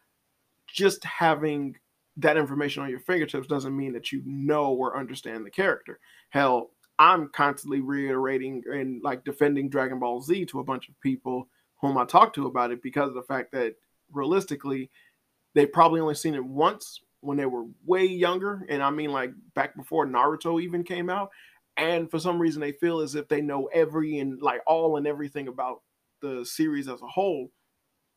just 0.66 1.04
having 1.04 1.76
that 2.16 2.36
information 2.36 2.82
on 2.82 2.90
your 2.90 3.00
fingertips 3.00 3.46
doesn't 3.46 3.76
mean 3.76 3.92
that 3.92 4.10
you 4.10 4.22
know 4.24 4.72
or 4.72 4.98
understand 4.98 5.46
the 5.46 5.50
character. 5.50 6.00
Hell, 6.30 6.70
I'm 6.98 7.28
constantly 7.28 7.80
reiterating 7.80 8.62
and 8.70 9.02
like 9.02 9.24
defending 9.24 9.68
Dragon 9.68 9.98
Ball 9.98 10.20
Z 10.20 10.46
to 10.46 10.60
a 10.60 10.64
bunch 10.64 10.88
of 10.88 11.00
people 11.00 11.48
whom 11.80 11.98
I 11.98 12.04
talk 12.04 12.32
to 12.34 12.46
about 12.46 12.70
it 12.70 12.82
because 12.82 13.08
of 13.08 13.14
the 13.14 13.22
fact 13.22 13.52
that 13.52 13.74
realistically, 14.12 14.90
they've 15.54 15.72
probably 15.72 16.00
only 16.00 16.14
seen 16.14 16.34
it 16.34 16.44
once 16.44 17.00
when 17.20 17.36
they 17.36 17.46
were 17.46 17.64
way 17.86 18.04
younger. 18.04 18.66
And 18.68 18.82
I 18.82 18.90
mean, 18.90 19.12
like 19.12 19.32
back 19.54 19.76
before 19.76 20.06
Naruto 20.06 20.62
even 20.62 20.84
came 20.84 21.08
out. 21.08 21.30
And 21.76 22.10
for 22.10 22.20
some 22.20 22.38
reason, 22.38 22.60
they 22.60 22.72
feel 22.72 23.00
as 23.00 23.14
if 23.14 23.26
they 23.28 23.40
know 23.40 23.66
every 23.72 24.18
and 24.18 24.40
like 24.40 24.60
all 24.66 24.96
and 24.96 25.06
everything 25.06 25.48
about 25.48 25.82
the 26.20 26.44
series 26.44 26.88
as 26.88 27.02
a 27.02 27.06
whole 27.06 27.50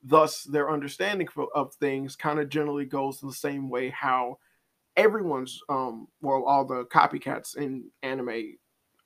thus 0.04 0.43
their 0.43 0.69
understanding 0.69 1.28
of 1.56 1.73
things 1.76 2.15
kind 2.15 2.39
of 2.39 2.50
generally 2.50 2.86
goes 2.86 3.19
the 3.19 3.34
same 3.34 3.67
way 3.67 3.89
how 3.89 4.38
everyone's 4.95 5.60
um 5.69 6.08
well 6.21 6.43
all 6.43 6.63
the 6.63 6.86
copycats 6.86 7.58
in 7.58 7.84
anime 8.04 8.54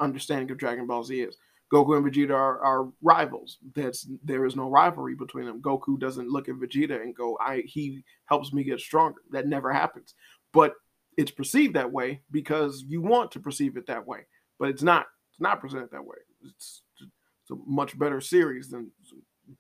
understanding 0.02 0.50
of 0.52 0.58
Dragon 0.58 0.88
Ball 0.88 1.04
Z 1.04 1.22
is. 1.22 1.38
Goku 1.72 1.96
and 1.96 2.06
Vegeta 2.06 2.32
are, 2.32 2.60
are 2.60 2.90
rivals. 3.02 3.58
That's 3.76 4.08
there 4.24 4.46
is 4.46 4.56
no 4.56 4.70
rivalry 4.70 5.16
between 5.16 5.46
them. 5.46 5.62
Goku 5.62 6.00
doesn't 6.00 6.30
look 6.30 6.50
at 6.50 6.56
Vegeta 6.56 7.02
and 7.02 7.16
go, 7.16 7.38
"I 7.40 7.64
he 7.66 8.04
helps 8.26 8.52
me 8.52 8.64
get 8.64 8.80
stronger." 8.80 9.22
That 9.32 9.48
never 9.48 9.72
happens. 9.72 10.16
But 10.54 10.74
it's 11.18 11.32
perceived 11.32 11.76
that 11.76 11.92
way 11.92 12.22
because 12.32 12.84
you 12.88 13.02
want 13.02 13.32
to 13.32 13.40
perceive 13.40 13.78
it 13.78 13.88
that 13.88 14.06
way, 14.06 14.28
but 14.60 14.70
it's 14.70 14.84
not. 14.84 15.08
It's 15.32 15.40
not 15.40 15.62
presented 15.62 15.92
that 15.92 16.06
way. 16.06 16.18
It's, 16.44 16.82
it's 17.00 17.52
a 17.52 17.56
much 17.66 17.98
better 17.98 18.20
series 18.20 18.70
than 18.70 18.92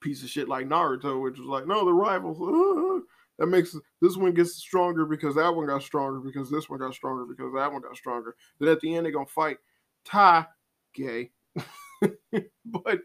piece 0.02 0.24
of 0.24 0.30
shit 0.30 0.50
like 0.50 0.68
Naruto, 0.68 1.22
which 1.22 1.40
was 1.40 1.48
like, 1.48 1.68
no, 1.68 1.86
the 1.86 1.94
rivals. 1.94 3.04
That 3.40 3.48
makes 3.48 3.76
this 4.04 4.18
one 4.18 4.36
gets 4.36 4.54
stronger 4.58 5.04
because 5.04 5.34
that 5.34 5.56
one 5.56 5.66
got 5.66 5.82
stronger 5.82 6.20
because 6.20 6.52
this 6.52 6.70
one 6.70 6.78
got 6.78 6.94
stronger 6.94 7.26
because 7.26 7.52
that 7.56 7.72
one 7.72 7.82
got 7.82 7.98
stronger. 7.98 8.36
Then 8.60 8.70
at 8.70 8.80
the 8.82 8.96
end 8.96 9.04
they're 9.04 9.14
gonna 9.14 9.26
fight. 9.26 9.58
Tie 10.06 10.46
gay, 10.94 11.32
but 12.66 13.00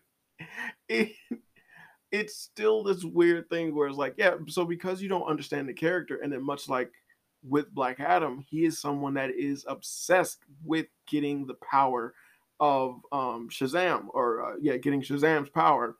it 0.88 1.12
it's 2.12 2.36
still 2.36 2.82
this 2.82 3.04
weird 3.04 3.48
thing 3.50 3.74
where 3.74 3.88
it's 3.88 3.98
like, 3.98 4.14
yeah, 4.16 4.34
so 4.46 4.64
because 4.64 5.02
you 5.02 5.08
don't 5.08 5.28
understand 5.28 5.68
the 5.68 5.74
character, 5.74 6.20
and 6.22 6.32
then 6.32 6.42
much 6.42 6.68
like 6.68 6.90
with 7.42 7.74
Black 7.74 8.00
Adam, 8.00 8.44
he 8.48 8.64
is 8.64 8.78
someone 8.78 9.14
that 9.14 9.30
is 9.30 9.64
obsessed 9.68 10.38
with 10.64 10.86
getting 11.06 11.46
the 11.46 11.56
power 11.70 12.14
of 12.60 13.00
um, 13.12 13.48
Shazam, 13.50 14.06
or 14.10 14.52
uh, 14.52 14.56
yeah, 14.60 14.76
getting 14.76 15.02
Shazam's 15.02 15.50
power. 15.50 15.96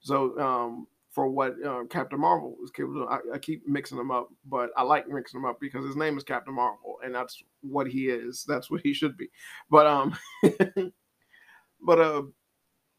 So 0.00 0.38
um, 0.38 0.86
for 1.14 1.28
what 1.28 1.54
uh, 1.64 1.84
Captain 1.88 2.18
Marvel 2.18 2.56
is 2.64 2.70
capable. 2.70 3.08
I, 3.08 3.20
I, 3.34 3.38
keep 3.38 3.66
mixing 3.68 3.96
them 3.96 4.10
up, 4.10 4.28
but 4.44 4.70
I 4.76 4.82
like 4.82 5.08
mixing 5.08 5.40
them 5.40 5.48
up 5.48 5.60
because 5.60 5.86
his 5.86 5.96
name 5.96 6.18
is 6.18 6.24
Captain 6.24 6.52
Marvel, 6.52 6.98
and 7.04 7.14
that's 7.14 7.42
what 7.62 7.86
he 7.86 8.08
is. 8.08 8.44
That's 8.48 8.68
what 8.68 8.80
he 8.82 8.92
should 8.92 9.16
be. 9.16 9.28
But 9.70 9.86
um, 9.86 10.18
but 11.84 12.00
uh, 12.00 12.22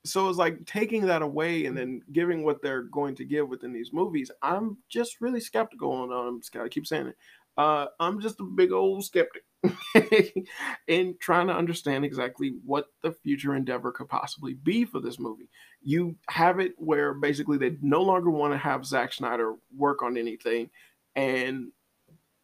so 0.05 0.29
it's 0.29 0.37
like 0.37 0.65
taking 0.65 1.05
that 1.07 1.21
away 1.21 1.65
and 1.65 1.75
then 1.75 2.01
giving 2.11 2.43
what 2.43 2.61
they're 2.61 2.83
going 2.83 3.15
to 3.15 3.25
give 3.25 3.49
within 3.49 3.73
these 3.73 3.91
movies. 3.91 4.31
I'm 4.41 4.77
just 4.87 5.19
really 5.19 5.39
skeptical 5.39 5.91
on. 5.91 6.11
Um, 6.11 6.41
I 6.61 6.67
keep 6.69 6.87
saying 6.87 7.07
it. 7.07 7.15
Uh, 7.57 7.87
I'm 7.99 8.19
just 8.19 8.39
a 8.41 8.43
big 8.43 8.71
old 8.71 9.05
skeptic 9.05 9.43
in 10.87 11.15
trying 11.19 11.47
to 11.47 11.55
understand 11.55 12.03
exactly 12.03 12.55
what 12.65 12.87
the 13.01 13.13
future 13.13 13.55
endeavor 13.55 13.91
could 13.91 14.09
possibly 14.09 14.53
be 14.55 14.83
for 14.83 14.99
this 14.99 15.19
movie. 15.19 15.49
You 15.81 16.15
have 16.29 16.59
it 16.59 16.73
where 16.77 17.13
basically 17.13 17.57
they 17.57 17.77
no 17.81 18.01
longer 18.01 18.29
want 18.29 18.53
to 18.53 18.57
have 18.57 18.85
Zack 18.85 19.13
Snyder 19.13 19.55
work 19.75 20.03
on 20.03 20.17
anything, 20.17 20.69
and 21.15 21.71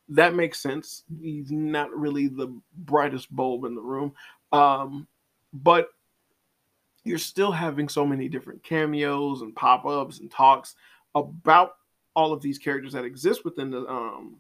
that 0.08 0.34
makes 0.34 0.62
sense. 0.62 1.04
He's 1.22 1.52
not 1.52 1.92
really 1.92 2.28
the 2.28 2.58
brightest 2.78 3.34
bulb 3.36 3.66
in 3.66 3.76
the 3.76 3.82
room, 3.82 4.14
um, 4.54 5.08
but 5.54 5.90
you're 7.04 7.18
still 7.18 7.52
having 7.52 7.90
so 7.90 8.06
many 8.06 8.28
different 8.30 8.64
cameos 8.64 9.42
and 9.42 9.56
pop-ups 9.56 10.20
and 10.20 10.30
talks 10.30 10.76
about 11.16 11.74
all 12.16 12.34
of 12.34 12.42
these 12.42 12.58
characters 12.58 12.94
that 12.94 13.06
exist 13.06 13.44
within 13.46 13.72
the 13.72 13.88
um, 13.88 14.40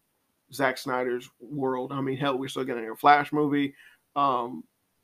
Zack 0.54 0.78
Snyder's 0.78 1.30
world. 1.40 1.92
I 1.92 2.02
mean, 2.02 2.18
hell, 2.18 2.38
we're 2.38 2.50
still 2.50 2.64
getting 2.64 2.90
a 2.90 2.96
Flash 2.96 3.32
movie. 3.32 3.74
Um, 4.16 4.64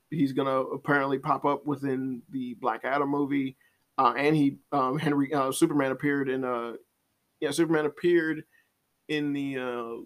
he's 0.09 0.33
gonna 0.33 0.59
apparently 0.59 1.17
pop 1.19 1.45
up 1.45 1.65
within 1.65 2.21
the 2.29 2.55
Black 2.55 2.81
Adam 2.83 3.09
movie, 3.09 3.57
uh, 3.97 4.13
and 4.17 4.35
he 4.35 4.57
um, 4.71 4.97
Henry 4.97 5.33
uh, 5.33 5.51
Superman 5.51 5.91
appeared 5.91 6.29
in 6.29 6.43
uh 6.43 6.73
yeah 7.39 7.51
Superman 7.51 7.85
appeared 7.85 8.43
in 9.07 9.33
the 9.33 9.57
uh, 9.57 10.03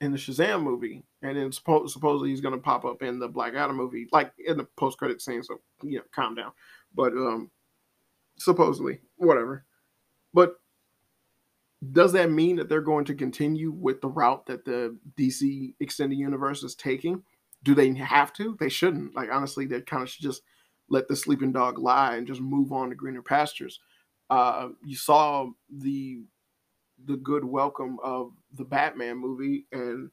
in 0.00 0.12
the 0.12 0.18
Shazam 0.18 0.62
movie, 0.62 1.04
and 1.22 1.36
then 1.36 1.50
suppo- 1.50 1.88
supposedly 1.88 2.30
he's 2.30 2.40
gonna 2.40 2.58
pop 2.58 2.84
up 2.84 3.02
in 3.02 3.18
the 3.18 3.28
Black 3.28 3.54
Adam 3.54 3.76
movie, 3.76 4.08
like 4.12 4.32
in 4.44 4.56
the 4.56 4.66
post 4.76 4.98
credit 4.98 5.20
scene. 5.20 5.42
So 5.42 5.60
you 5.82 5.98
know, 5.98 6.04
calm 6.14 6.34
down. 6.34 6.52
But 6.94 7.12
um, 7.12 7.50
supposedly, 8.38 9.00
whatever. 9.16 9.64
But 10.32 10.56
does 11.92 12.12
that 12.12 12.30
mean 12.30 12.56
that 12.56 12.68
they're 12.68 12.80
going 12.80 13.06
to 13.06 13.14
continue 13.14 13.70
with 13.70 14.00
the 14.00 14.08
route 14.08 14.46
that 14.46 14.64
the 14.64 14.96
DC 15.18 15.74
extended 15.80 16.18
universe 16.18 16.62
is 16.62 16.74
taking? 16.74 17.22
Do 17.62 17.74
they 17.74 17.92
have 17.94 18.32
to? 18.34 18.56
They 18.58 18.68
shouldn't. 18.68 19.14
Like 19.14 19.30
honestly, 19.32 19.66
they 19.66 19.80
kind 19.80 20.02
of 20.02 20.10
should 20.10 20.22
just 20.22 20.42
let 20.88 21.08
the 21.08 21.16
sleeping 21.16 21.52
dog 21.52 21.78
lie 21.78 22.16
and 22.16 22.26
just 22.26 22.40
move 22.40 22.72
on 22.72 22.90
to 22.90 22.94
greener 22.94 23.22
pastures. 23.22 23.80
Uh, 24.28 24.68
you 24.84 24.96
saw 24.96 25.48
the 25.70 26.22
the 27.06 27.16
good 27.16 27.44
welcome 27.44 27.98
of 28.02 28.32
the 28.56 28.64
Batman 28.64 29.16
movie, 29.16 29.66
and 29.72 30.10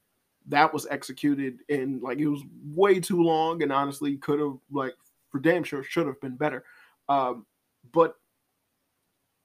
that 0.47 0.73
was 0.73 0.87
executed 0.89 1.59
in 1.69 1.99
like 2.01 2.19
it 2.19 2.27
was 2.27 2.43
way 2.73 2.99
too 2.99 3.21
long, 3.21 3.63
and 3.63 3.71
honestly 3.71 4.17
could 4.17 4.39
have 4.39 4.57
like 4.71 4.95
for 5.29 5.39
damn 5.39 5.63
sure 5.63 5.83
should 5.83 6.07
have 6.07 6.19
been 6.21 6.35
better. 6.35 6.63
Um, 7.09 7.45
but 7.91 8.15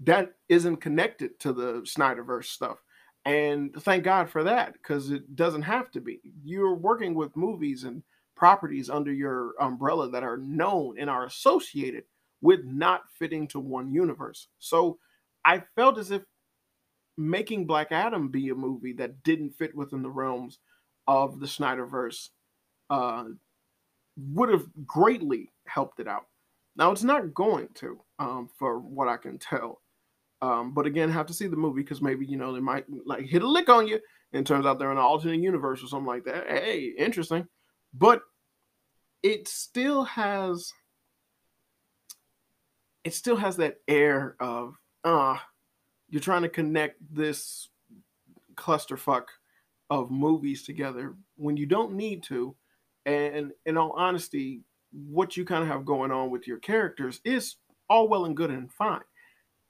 that 0.00 0.34
isn't 0.48 0.76
connected 0.78 1.38
to 1.40 1.52
the 1.52 1.82
Snyderverse 1.82 2.46
stuff. 2.46 2.78
And 3.24 3.72
thank 3.82 4.02
God 4.02 4.28
for 4.28 4.42
that, 4.42 4.72
because 4.72 5.10
it 5.10 5.36
doesn't 5.36 5.62
have 5.62 5.92
to 5.92 6.00
be. 6.00 6.20
You're 6.42 6.74
working 6.74 7.14
with 7.14 7.36
movies 7.36 7.84
and 7.84 8.02
properties 8.34 8.90
under 8.90 9.12
your 9.12 9.54
umbrella 9.60 10.10
that 10.10 10.24
are 10.24 10.38
known 10.38 10.98
and 10.98 11.08
are 11.08 11.26
associated 11.26 12.02
with 12.40 12.64
not 12.64 13.02
fitting 13.16 13.46
to 13.48 13.60
one 13.60 13.92
universe. 13.92 14.48
So 14.58 14.98
I 15.44 15.62
felt 15.76 15.98
as 15.98 16.10
if 16.10 16.22
making 17.16 17.66
Black 17.66 17.92
Adam 17.92 18.28
be 18.28 18.48
a 18.48 18.54
movie 18.54 18.94
that 18.94 19.22
didn't 19.22 19.50
fit 19.50 19.74
within 19.74 20.02
the 20.02 20.10
realms 20.10 20.58
of 21.06 21.40
the 21.40 21.46
Snyderverse 21.46 22.28
uh, 22.90 23.24
would 24.16 24.48
have 24.50 24.66
greatly 24.86 25.52
helped 25.66 26.00
it 26.00 26.08
out. 26.08 26.26
Now 26.76 26.90
it's 26.90 27.02
not 27.02 27.34
going 27.34 27.68
to, 27.74 28.00
um, 28.18 28.48
for 28.58 28.78
what 28.78 29.08
I 29.08 29.16
can 29.16 29.38
tell. 29.38 29.80
Um, 30.40 30.72
but 30.74 30.86
again, 30.86 31.10
have 31.10 31.26
to 31.26 31.34
see 31.34 31.46
the 31.46 31.56
movie 31.56 31.82
because 31.82 32.02
maybe 32.02 32.26
you 32.26 32.36
know 32.36 32.52
they 32.52 32.60
might 32.60 32.84
like 33.06 33.26
hit 33.26 33.42
a 33.42 33.48
lick 33.48 33.68
on 33.68 33.86
you, 33.86 34.00
and 34.32 34.44
turns 34.44 34.66
out 34.66 34.78
they're 34.78 34.90
in 34.90 34.96
an 34.96 35.02
alternate 35.02 35.40
universe 35.40 35.84
or 35.84 35.86
something 35.86 36.06
like 36.06 36.24
that. 36.24 36.48
Hey, 36.48 36.92
interesting. 36.98 37.46
But 37.94 38.22
it 39.22 39.46
still 39.46 40.02
has 40.04 40.72
it 43.04 43.14
still 43.14 43.36
has 43.36 43.56
that 43.58 43.76
air 43.86 44.36
of 44.40 44.74
ah, 45.04 45.36
uh, 45.36 45.38
you're 46.12 46.20
trying 46.20 46.42
to 46.42 46.48
connect 46.48 46.98
this 47.12 47.68
clusterfuck 48.54 49.24
of 49.90 50.12
movies 50.12 50.62
together 50.62 51.16
when 51.36 51.56
you 51.56 51.66
don't 51.66 51.94
need 51.94 52.22
to. 52.24 52.54
And 53.04 53.50
in 53.66 53.76
all 53.76 53.92
honesty, 53.96 54.62
what 54.92 55.36
you 55.36 55.44
kind 55.44 55.62
of 55.62 55.68
have 55.68 55.84
going 55.84 56.12
on 56.12 56.30
with 56.30 56.46
your 56.46 56.58
characters 56.58 57.20
is 57.24 57.56
all 57.90 58.06
well 58.06 58.26
and 58.26 58.36
good 58.36 58.50
and 58.50 58.70
fine 58.70 59.00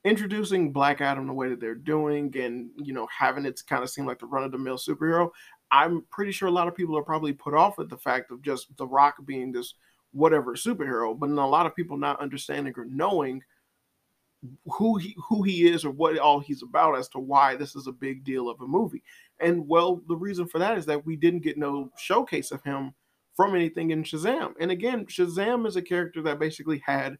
introducing 0.04 0.72
Black 0.72 1.00
Adam 1.00 1.26
the 1.26 1.32
way 1.32 1.48
that 1.48 1.60
they're 1.60 1.74
doing 1.74 2.36
and 2.36 2.70
you 2.76 2.92
know 2.92 3.06
having 3.16 3.46
it 3.46 3.60
kind 3.68 3.82
of 3.82 3.90
seem 3.90 4.06
like 4.06 4.18
the 4.18 4.26
run 4.26 4.44
of 4.44 4.52
the 4.52 4.58
mill 4.58 4.76
superhero, 4.76 5.30
I'm 5.70 6.04
pretty 6.10 6.32
sure 6.32 6.48
a 6.48 6.52
lot 6.52 6.68
of 6.68 6.74
people 6.74 6.98
are 6.98 7.04
probably 7.04 7.32
put 7.32 7.54
off 7.54 7.78
at 7.78 7.88
the 7.88 7.96
fact 7.96 8.30
of 8.30 8.42
just 8.42 8.76
The 8.76 8.86
Rock 8.86 9.16
being 9.24 9.52
this 9.52 9.74
whatever 10.12 10.54
superhero, 10.54 11.18
but 11.18 11.30
a 11.30 11.46
lot 11.46 11.66
of 11.66 11.74
people 11.74 11.96
not 11.96 12.20
understanding 12.20 12.74
or 12.76 12.84
knowing 12.84 13.42
who 14.66 14.96
he 14.96 15.16
who 15.28 15.42
he 15.42 15.68
is 15.68 15.84
or 15.84 15.90
what 15.90 16.18
all 16.18 16.40
he's 16.40 16.62
about 16.62 16.98
as 16.98 17.08
to 17.08 17.18
why 17.18 17.54
this 17.56 17.76
is 17.76 17.86
a 17.86 17.92
big 17.92 18.24
deal 18.24 18.48
of 18.48 18.60
a 18.60 18.66
movie. 18.66 19.02
And 19.40 19.66
well, 19.68 20.02
the 20.08 20.16
reason 20.16 20.46
for 20.46 20.58
that 20.58 20.78
is 20.78 20.86
that 20.86 21.06
we 21.06 21.16
didn't 21.16 21.42
get 21.42 21.58
no 21.58 21.90
showcase 21.96 22.50
of 22.50 22.62
him 22.62 22.94
from 23.34 23.54
anything 23.54 23.90
in 23.90 24.02
Shazam. 24.02 24.52
And 24.60 24.70
again, 24.70 25.06
Shazam 25.06 25.66
is 25.66 25.76
a 25.76 25.82
character 25.82 26.22
that 26.22 26.38
basically 26.38 26.82
had 26.84 27.18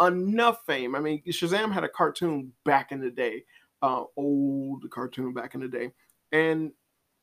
enough 0.00 0.60
fame. 0.66 0.94
I 0.94 1.00
mean, 1.00 1.22
Shazam 1.28 1.72
had 1.72 1.84
a 1.84 1.88
cartoon 1.88 2.52
back 2.64 2.92
in 2.92 3.00
the 3.00 3.10
day, 3.10 3.44
uh, 3.82 4.04
old 4.16 4.84
cartoon 4.90 5.32
back 5.32 5.54
in 5.54 5.60
the 5.60 5.68
day, 5.68 5.90
and 6.32 6.72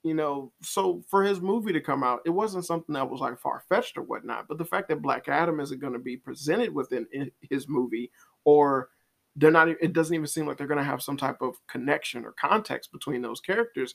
you 0.04 0.14
know, 0.14 0.54
so 0.62 1.04
for 1.10 1.24
his 1.24 1.42
movie 1.42 1.74
to 1.74 1.82
come 1.82 2.04
out, 2.04 2.22
it 2.26 2.30
wasn't 2.30 2.66
something 2.66 2.94
that 2.94 3.10
was 3.10 3.20
like 3.20 3.40
far 3.40 3.64
fetched 3.68 3.98
or 3.98 4.04
whatnot. 4.04 4.48
But 4.48 4.58
the 4.58 4.66
fact 4.66 4.88
that 4.90 5.02
Black 5.02 5.28
Adam 5.28 5.60
isn't 5.60 5.82
going 5.82 5.94
to 5.94 6.00
be 6.00 6.16
presented 6.16 6.74
within 6.74 7.08
his 7.42 7.68
movie, 7.68 8.12
or 8.46 8.90
they're 9.38 9.52
not, 9.52 9.70
it 9.70 9.94
doesn't 9.94 10.16
even 10.16 10.28
seem 10.28 10.48
like 10.48 10.58
they're 10.58 10.68
going 10.68 10.80
to 10.80 10.84
have 10.84 11.02
some 11.02 11.16
type 11.16 11.42
of 11.42 11.56
connection 11.68 12.26
or 12.26 12.34
context 12.34 12.92
between 12.92 13.22
those 13.22 13.40
characters. 13.40 13.94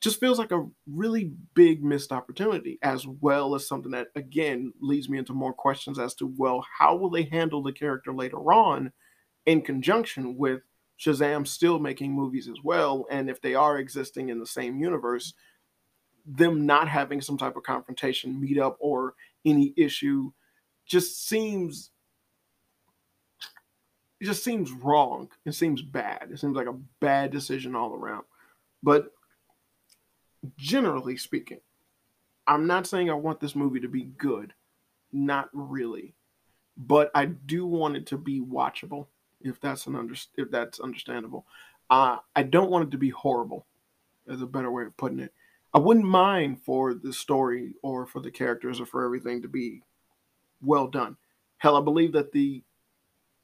Just 0.00 0.20
feels 0.20 0.38
like 0.38 0.52
a 0.52 0.66
really 0.86 1.32
big 1.54 1.82
missed 1.82 2.12
opportunity, 2.12 2.78
as 2.82 3.06
well 3.06 3.54
as 3.54 3.66
something 3.66 3.92
that 3.92 4.08
again 4.16 4.72
leads 4.80 5.08
me 5.08 5.18
into 5.18 5.32
more 5.32 5.52
questions 5.52 5.98
as 5.98 6.14
to 6.16 6.32
well, 6.36 6.64
how 6.78 6.96
will 6.96 7.10
they 7.10 7.24
handle 7.24 7.62
the 7.62 7.72
character 7.72 8.12
later 8.12 8.52
on 8.52 8.92
in 9.46 9.62
conjunction 9.62 10.36
with 10.36 10.60
Shazam 11.00 11.46
still 11.46 11.78
making 11.78 12.12
movies 12.12 12.48
as 12.48 12.58
well, 12.62 13.06
and 13.10 13.30
if 13.30 13.40
they 13.40 13.54
are 13.54 13.78
existing 13.78 14.28
in 14.28 14.38
the 14.38 14.46
same 14.46 14.80
universe, 14.80 15.34
them 16.26 16.66
not 16.66 16.88
having 16.88 17.20
some 17.20 17.38
type 17.38 17.56
of 17.56 17.62
confrontation, 17.62 18.40
meet 18.40 18.58
up, 18.58 18.76
or 18.80 19.14
any 19.44 19.72
issue 19.76 20.30
just 20.86 21.28
seems 21.28 21.90
it 24.20 24.24
just 24.24 24.44
seems 24.44 24.72
wrong. 24.72 25.28
It 25.44 25.52
seems 25.52 25.82
bad. 25.82 26.28
It 26.32 26.38
seems 26.38 26.56
like 26.56 26.66
a 26.66 26.78
bad 27.00 27.30
decision 27.30 27.74
all 27.74 27.94
around. 27.94 28.24
But 28.82 29.12
generally 30.56 31.16
speaking, 31.16 31.60
I'm 32.46 32.66
not 32.66 32.86
saying 32.86 33.10
I 33.10 33.14
want 33.14 33.40
this 33.40 33.54
movie 33.54 33.80
to 33.80 33.88
be 33.88 34.04
good, 34.04 34.54
not 35.12 35.50
really, 35.52 36.14
but 36.76 37.10
I 37.14 37.26
do 37.26 37.66
want 37.66 37.96
it 37.96 38.06
to 38.06 38.18
be 38.18 38.40
watchable. 38.40 39.06
If 39.40 39.60
that's 39.60 39.86
an 39.86 39.94
under, 39.94 40.14
if 40.36 40.50
that's 40.50 40.80
understandable, 40.80 41.46
uh, 41.90 42.16
I 42.34 42.42
don't 42.42 42.70
want 42.70 42.88
it 42.88 42.90
to 42.92 42.98
be 42.98 43.10
horrible. 43.10 43.66
Is 44.26 44.42
a 44.42 44.46
better 44.46 44.70
way 44.70 44.84
of 44.84 44.96
putting 44.96 45.20
it. 45.20 45.32
I 45.72 45.78
wouldn't 45.78 46.04
mind 46.04 46.60
for 46.62 46.92
the 46.94 47.12
story 47.12 47.74
or 47.82 48.06
for 48.06 48.20
the 48.20 48.30
characters 48.30 48.80
or 48.80 48.86
for 48.86 49.04
everything 49.04 49.42
to 49.42 49.48
be 49.48 49.82
well 50.60 50.86
done. 50.86 51.16
Hell, 51.58 51.76
I 51.76 51.80
believe 51.80 52.12
that 52.12 52.32
the 52.32 52.62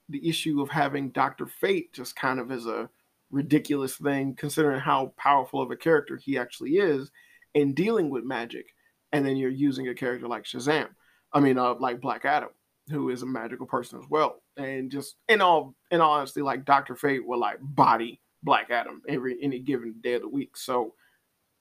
the 0.09 0.29
issue 0.29 0.61
of 0.61 0.69
having 0.69 1.11
Doctor 1.11 1.47
Fate 1.47 1.93
just 1.93 2.17
kind 2.17 2.39
of 2.39 2.51
as 2.51 2.67
a 2.67 2.89
ridiculous 3.31 3.97
thing, 3.97 4.35
considering 4.35 4.81
how 4.81 5.13
powerful 5.17 5.63
of 5.63 5.71
a 5.71 5.77
character 5.77 6.17
he 6.17 6.39
actually 6.39 6.73
is 6.73 7.11
in 7.55 7.75
dealing 7.75 8.11
with 8.11 8.25
magic. 8.25 8.67
And 9.13 9.25
then 9.25 9.37
you're 9.37 9.51
using 9.51 9.89
a 9.89 9.95
character 9.95 10.29
like 10.29 10.45
Shazam. 10.45 10.89
I 11.33 11.41
mean, 11.41 11.59
uh, 11.59 11.75
like 11.75 12.01
Black 12.01 12.25
Adam, 12.25 12.51
who 12.91 13.11
is 13.11 13.23
a 13.23 13.27
magical 13.27 13.67
person 13.67 13.99
as 13.99 14.05
well. 14.11 14.43
And 14.57 14.91
just 14.91 15.17
in 15.29 15.41
all, 15.41 15.75
in 15.91 16.01
all 16.01 16.15
honesty, 16.15 16.43
like 16.43 16.65
Doctor 16.65 16.97
Fate 16.97 17.27
will 17.27 17.41
like 17.41 17.59
body 17.61 18.21
Black 18.43 18.71
Adam 18.71 19.03
every 19.09 19.39
any 19.43 19.59
given 19.59 19.95
day 20.03 20.15
of 20.15 20.23
the 20.23 20.29
week. 20.29 20.57
So 20.57 20.95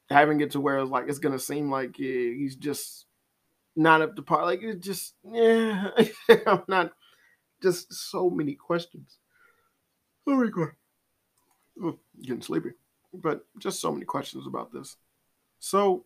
having 0.10 0.42
it 0.42 0.52
to 0.52 0.60
where 0.60 0.80
it's 0.80 0.92
like 0.92 1.06
it's 1.08 1.20
gonna 1.20 1.40
seem 1.40 1.72
like 1.72 1.98
yeah, 1.98 2.32
he's 2.36 2.56
just 2.56 3.06
not 3.76 4.02
up 4.02 4.16
to 4.16 4.22
par. 4.22 4.46
Like 4.46 4.62
it's 4.62 4.86
just 4.86 5.16
yeah, 5.24 5.90
I'm 6.48 6.64
not. 6.68 6.92
Just 7.64 7.94
so 7.94 8.30
many 8.30 8.54
questions. 8.56 9.18
Oh 10.28 10.36
my 10.36 10.50
god, 10.50 11.96
getting 12.22 12.42
sleepy. 12.42 12.72
But 13.14 13.46
just 13.58 13.80
so 13.80 13.92
many 13.92 14.06
questions 14.06 14.46
about 14.48 14.74
this. 14.74 14.98
So 15.60 16.06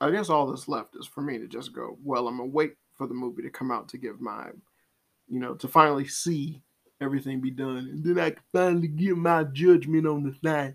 I 0.00 0.10
guess 0.10 0.28
all 0.28 0.46
that's 0.46 0.68
left 0.68 0.94
is 0.96 1.06
for 1.06 1.22
me 1.22 1.38
to 1.38 1.48
just 1.48 1.72
go. 1.72 1.98
Well, 2.04 2.28
I'm 2.28 2.36
gonna 2.36 2.50
wait 2.50 2.74
for 2.96 3.06
the 3.06 3.14
movie 3.14 3.42
to 3.42 3.50
come 3.50 3.70
out 3.70 3.88
to 3.90 3.98
give 3.98 4.20
my, 4.20 4.50
you 5.28 5.40
know, 5.40 5.54
to 5.54 5.68
finally 5.68 6.06
see 6.06 6.62
everything 7.00 7.40
be 7.40 7.50
done, 7.50 7.78
and 7.78 8.04
then 8.04 8.18
I 8.18 8.30
can 8.30 8.42
finally 8.52 8.88
give 8.88 9.16
my 9.16 9.44
judgment 9.44 10.06
on 10.06 10.22
the 10.24 10.32
thing. 10.32 10.74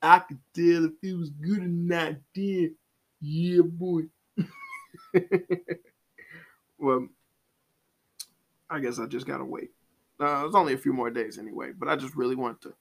I 0.00 0.20
could 0.20 0.38
tell 0.54 0.84
if 0.84 0.92
it 1.02 1.14
was 1.14 1.30
good 1.30 1.62
or 1.62 1.68
not. 1.68 2.16
Then, 2.34 2.76
yeah, 3.20 3.62
boy. 3.62 4.02
well, 6.78 7.08
I 8.70 8.80
guess 8.80 8.98
I 8.98 9.06
just 9.06 9.26
gotta 9.26 9.44
wait. 9.44 9.70
Uh, 10.18 10.44
it's 10.46 10.54
only 10.54 10.72
a 10.72 10.78
few 10.78 10.92
more 10.92 11.10
days 11.10 11.38
anyway, 11.38 11.72
but 11.76 11.88
I 11.88 11.96
just 11.96 12.16
really 12.16 12.36
want 12.36 12.60
to 12.62 12.74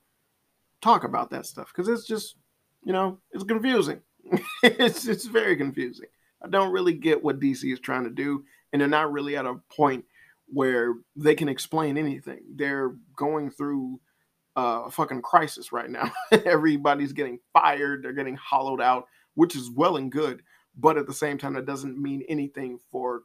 talk 0.82 1.04
about 1.04 1.30
that 1.32 1.46
stuff 1.46 1.72
because 1.74 1.90
it's 1.90 2.08
just, 2.08 2.36
you 2.84 2.94
know, 2.94 3.20
it's 3.32 3.44
confusing. 3.44 4.02
it's 4.64 5.08
it's 5.08 5.26
very 5.26 5.56
confusing. 5.56 6.08
I 6.44 6.48
don't 6.48 6.72
really 6.72 6.94
get 6.94 7.24
what 7.24 7.40
DC 7.40 7.72
is 7.72 7.80
trying 7.80 8.04
to 8.04 8.10
do, 8.10 8.44
and 8.72 8.82
they're 8.82 8.88
not 8.88 9.12
really 9.12 9.36
at 9.36 9.46
a 9.46 9.60
point 9.76 10.06
where 10.48 10.96
they 11.16 11.36
can 11.36 11.50
explain 11.50 11.98
anything. 11.98 12.42
They're 12.56 12.96
going 13.16 13.50
through 13.50 14.00
uh, 14.56 14.84
a 14.86 14.92
fucking 14.92 15.22
crisis 15.22 15.72
right 15.72 15.90
now. 15.90 16.12
Everybody's 16.46 17.14
getting 17.14 17.40
fired. 17.54 18.04
They're 18.04 18.14
getting 18.14 18.38
hollowed 18.38 18.82
out, 18.82 19.08
which 19.34 19.56
is 19.56 19.70
well 19.70 19.98
and 19.98 20.12
good, 20.12 20.44
but 20.78 20.98
at 20.98 21.08
the 21.08 21.14
same 21.14 21.38
time, 21.38 21.54
that 21.54 21.66
doesn't 21.66 22.02
mean 22.02 22.24
anything 22.30 22.80
for 22.92 23.24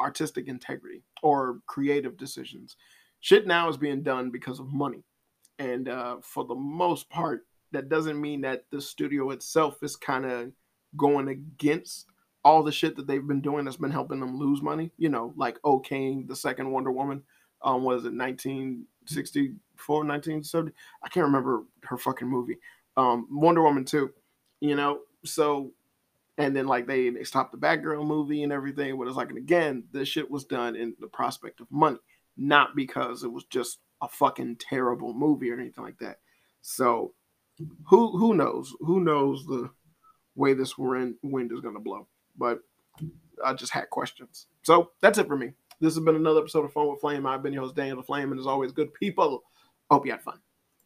artistic 0.00 0.48
integrity 0.48 1.02
or 1.22 1.60
creative 1.66 2.16
decisions. 2.16 2.76
Shit 3.20 3.46
now 3.46 3.68
is 3.68 3.76
being 3.76 4.02
done 4.02 4.30
because 4.30 4.58
of 4.58 4.72
money. 4.72 5.04
And 5.58 5.88
uh, 5.88 6.16
for 6.22 6.44
the 6.44 6.54
most 6.54 7.08
part, 7.10 7.46
that 7.72 7.88
doesn't 7.88 8.20
mean 8.20 8.40
that 8.40 8.64
the 8.70 8.80
studio 8.80 9.30
itself 9.30 9.82
is 9.82 9.94
kind 9.96 10.24
of 10.24 10.50
going 10.96 11.28
against 11.28 12.06
all 12.44 12.62
the 12.62 12.72
shit 12.72 12.96
that 12.96 13.06
they've 13.06 13.26
been 13.26 13.42
doing 13.42 13.64
that's 13.64 13.76
been 13.76 13.90
helping 13.90 14.20
them 14.20 14.38
lose 14.38 14.62
money. 14.62 14.90
You 14.96 15.10
know, 15.10 15.34
like 15.36 15.60
okaying 15.62 16.26
the 16.26 16.36
second 16.36 16.70
Wonder 16.70 16.90
Woman. 16.90 17.22
Um, 17.62 17.84
was 17.84 18.06
it 18.06 18.14
1964, 18.14 19.96
1970? 19.96 20.72
I 21.02 21.08
can't 21.08 21.26
remember 21.26 21.64
her 21.84 21.98
fucking 21.98 22.26
movie. 22.26 22.56
Um, 22.96 23.28
Wonder 23.30 23.62
Woman 23.62 23.84
2. 23.84 24.10
You 24.62 24.76
know, 24.76 25.00
so 25.24 25.70
and 26.40 26.56
then 26.56 26.66
like 26.66 26.86
they 26.86 27.10
they 27.10 27.24
stopped 27.24 27.52
the 27.52 27.58
Batgirl 27.58 28.06
movie 28.06 28.42
and 28.42 28.52
everything. 28.52 28.98
But 28.98 29.08
it's 29.08 29.16
like, 29.16 29.28
and 29.28 29.38
again, 29.38 29.84
this 29.92 30.08
shit 30.08 30.30
was 30.30 30.44
done 30.44 30.76
in 30.76 30.94
the 31.00 31.06
prospect 31.06 31.60
of 31.60 31.70
money, 31.70 31.98
not 32.36 32.74
because 32.74 33.22
it 33.22 33.32
was 33.32 33.44
just 33.44 33.78
a 34.02 34.08
fucking 34.08 34.56
terrible 34.56 35.12
movie 35.12 35.50
or 35.50 35.58
anything 35.58 35.84
like 35.84 35.98
that. 35.98 36.18
So 36.62 37.14
who 37.84 38.16
who 38.16 38.34
knows? 38.34 38.74
Who 38.80 39.00
knows 39.00 39.46
the 39.46 39.70
way 40.34 40.54
this 40.54 40.78
wind 40.78 41.16
wind 41.22 41.52
is 41.52 41.60
gonna 41.60 41.80
blow? 41.80 42.06
But 42.36 42.60
I 43.44 43.54
just 43.54 43.72
had 43.72 43.90
questions. 43.90 44.46
So 44.62 44.90
that's 45.00 45.18
it 45.18 45.26
for 45.26 45.36
me. 45.36 45.52
This 45.80 45.94
has 45.94 46.04
been 46.04 46.16
another 46.16 46.40
episode 46.40 46.64
of 46.64 46.72
Fun 46.72 46.90
with 46.90 47.00
Flame. 47.00 47.26
I've 47.26 47.42
been 47.42 47.54
your 47.54 47.62
host 47.62 47.76
Daniel 47.76 47.96
the 47.96 48.02
Flame, 48.02 48.32
and 48.32 48.40
as 48.40 48.46
always, 48.46 48.72
good 48.72 48.92
people. 48.94 49.42
Hope 49.90 50.04
you 50.06 50.12
had 50.12 50.22
fun. 50.22 50.38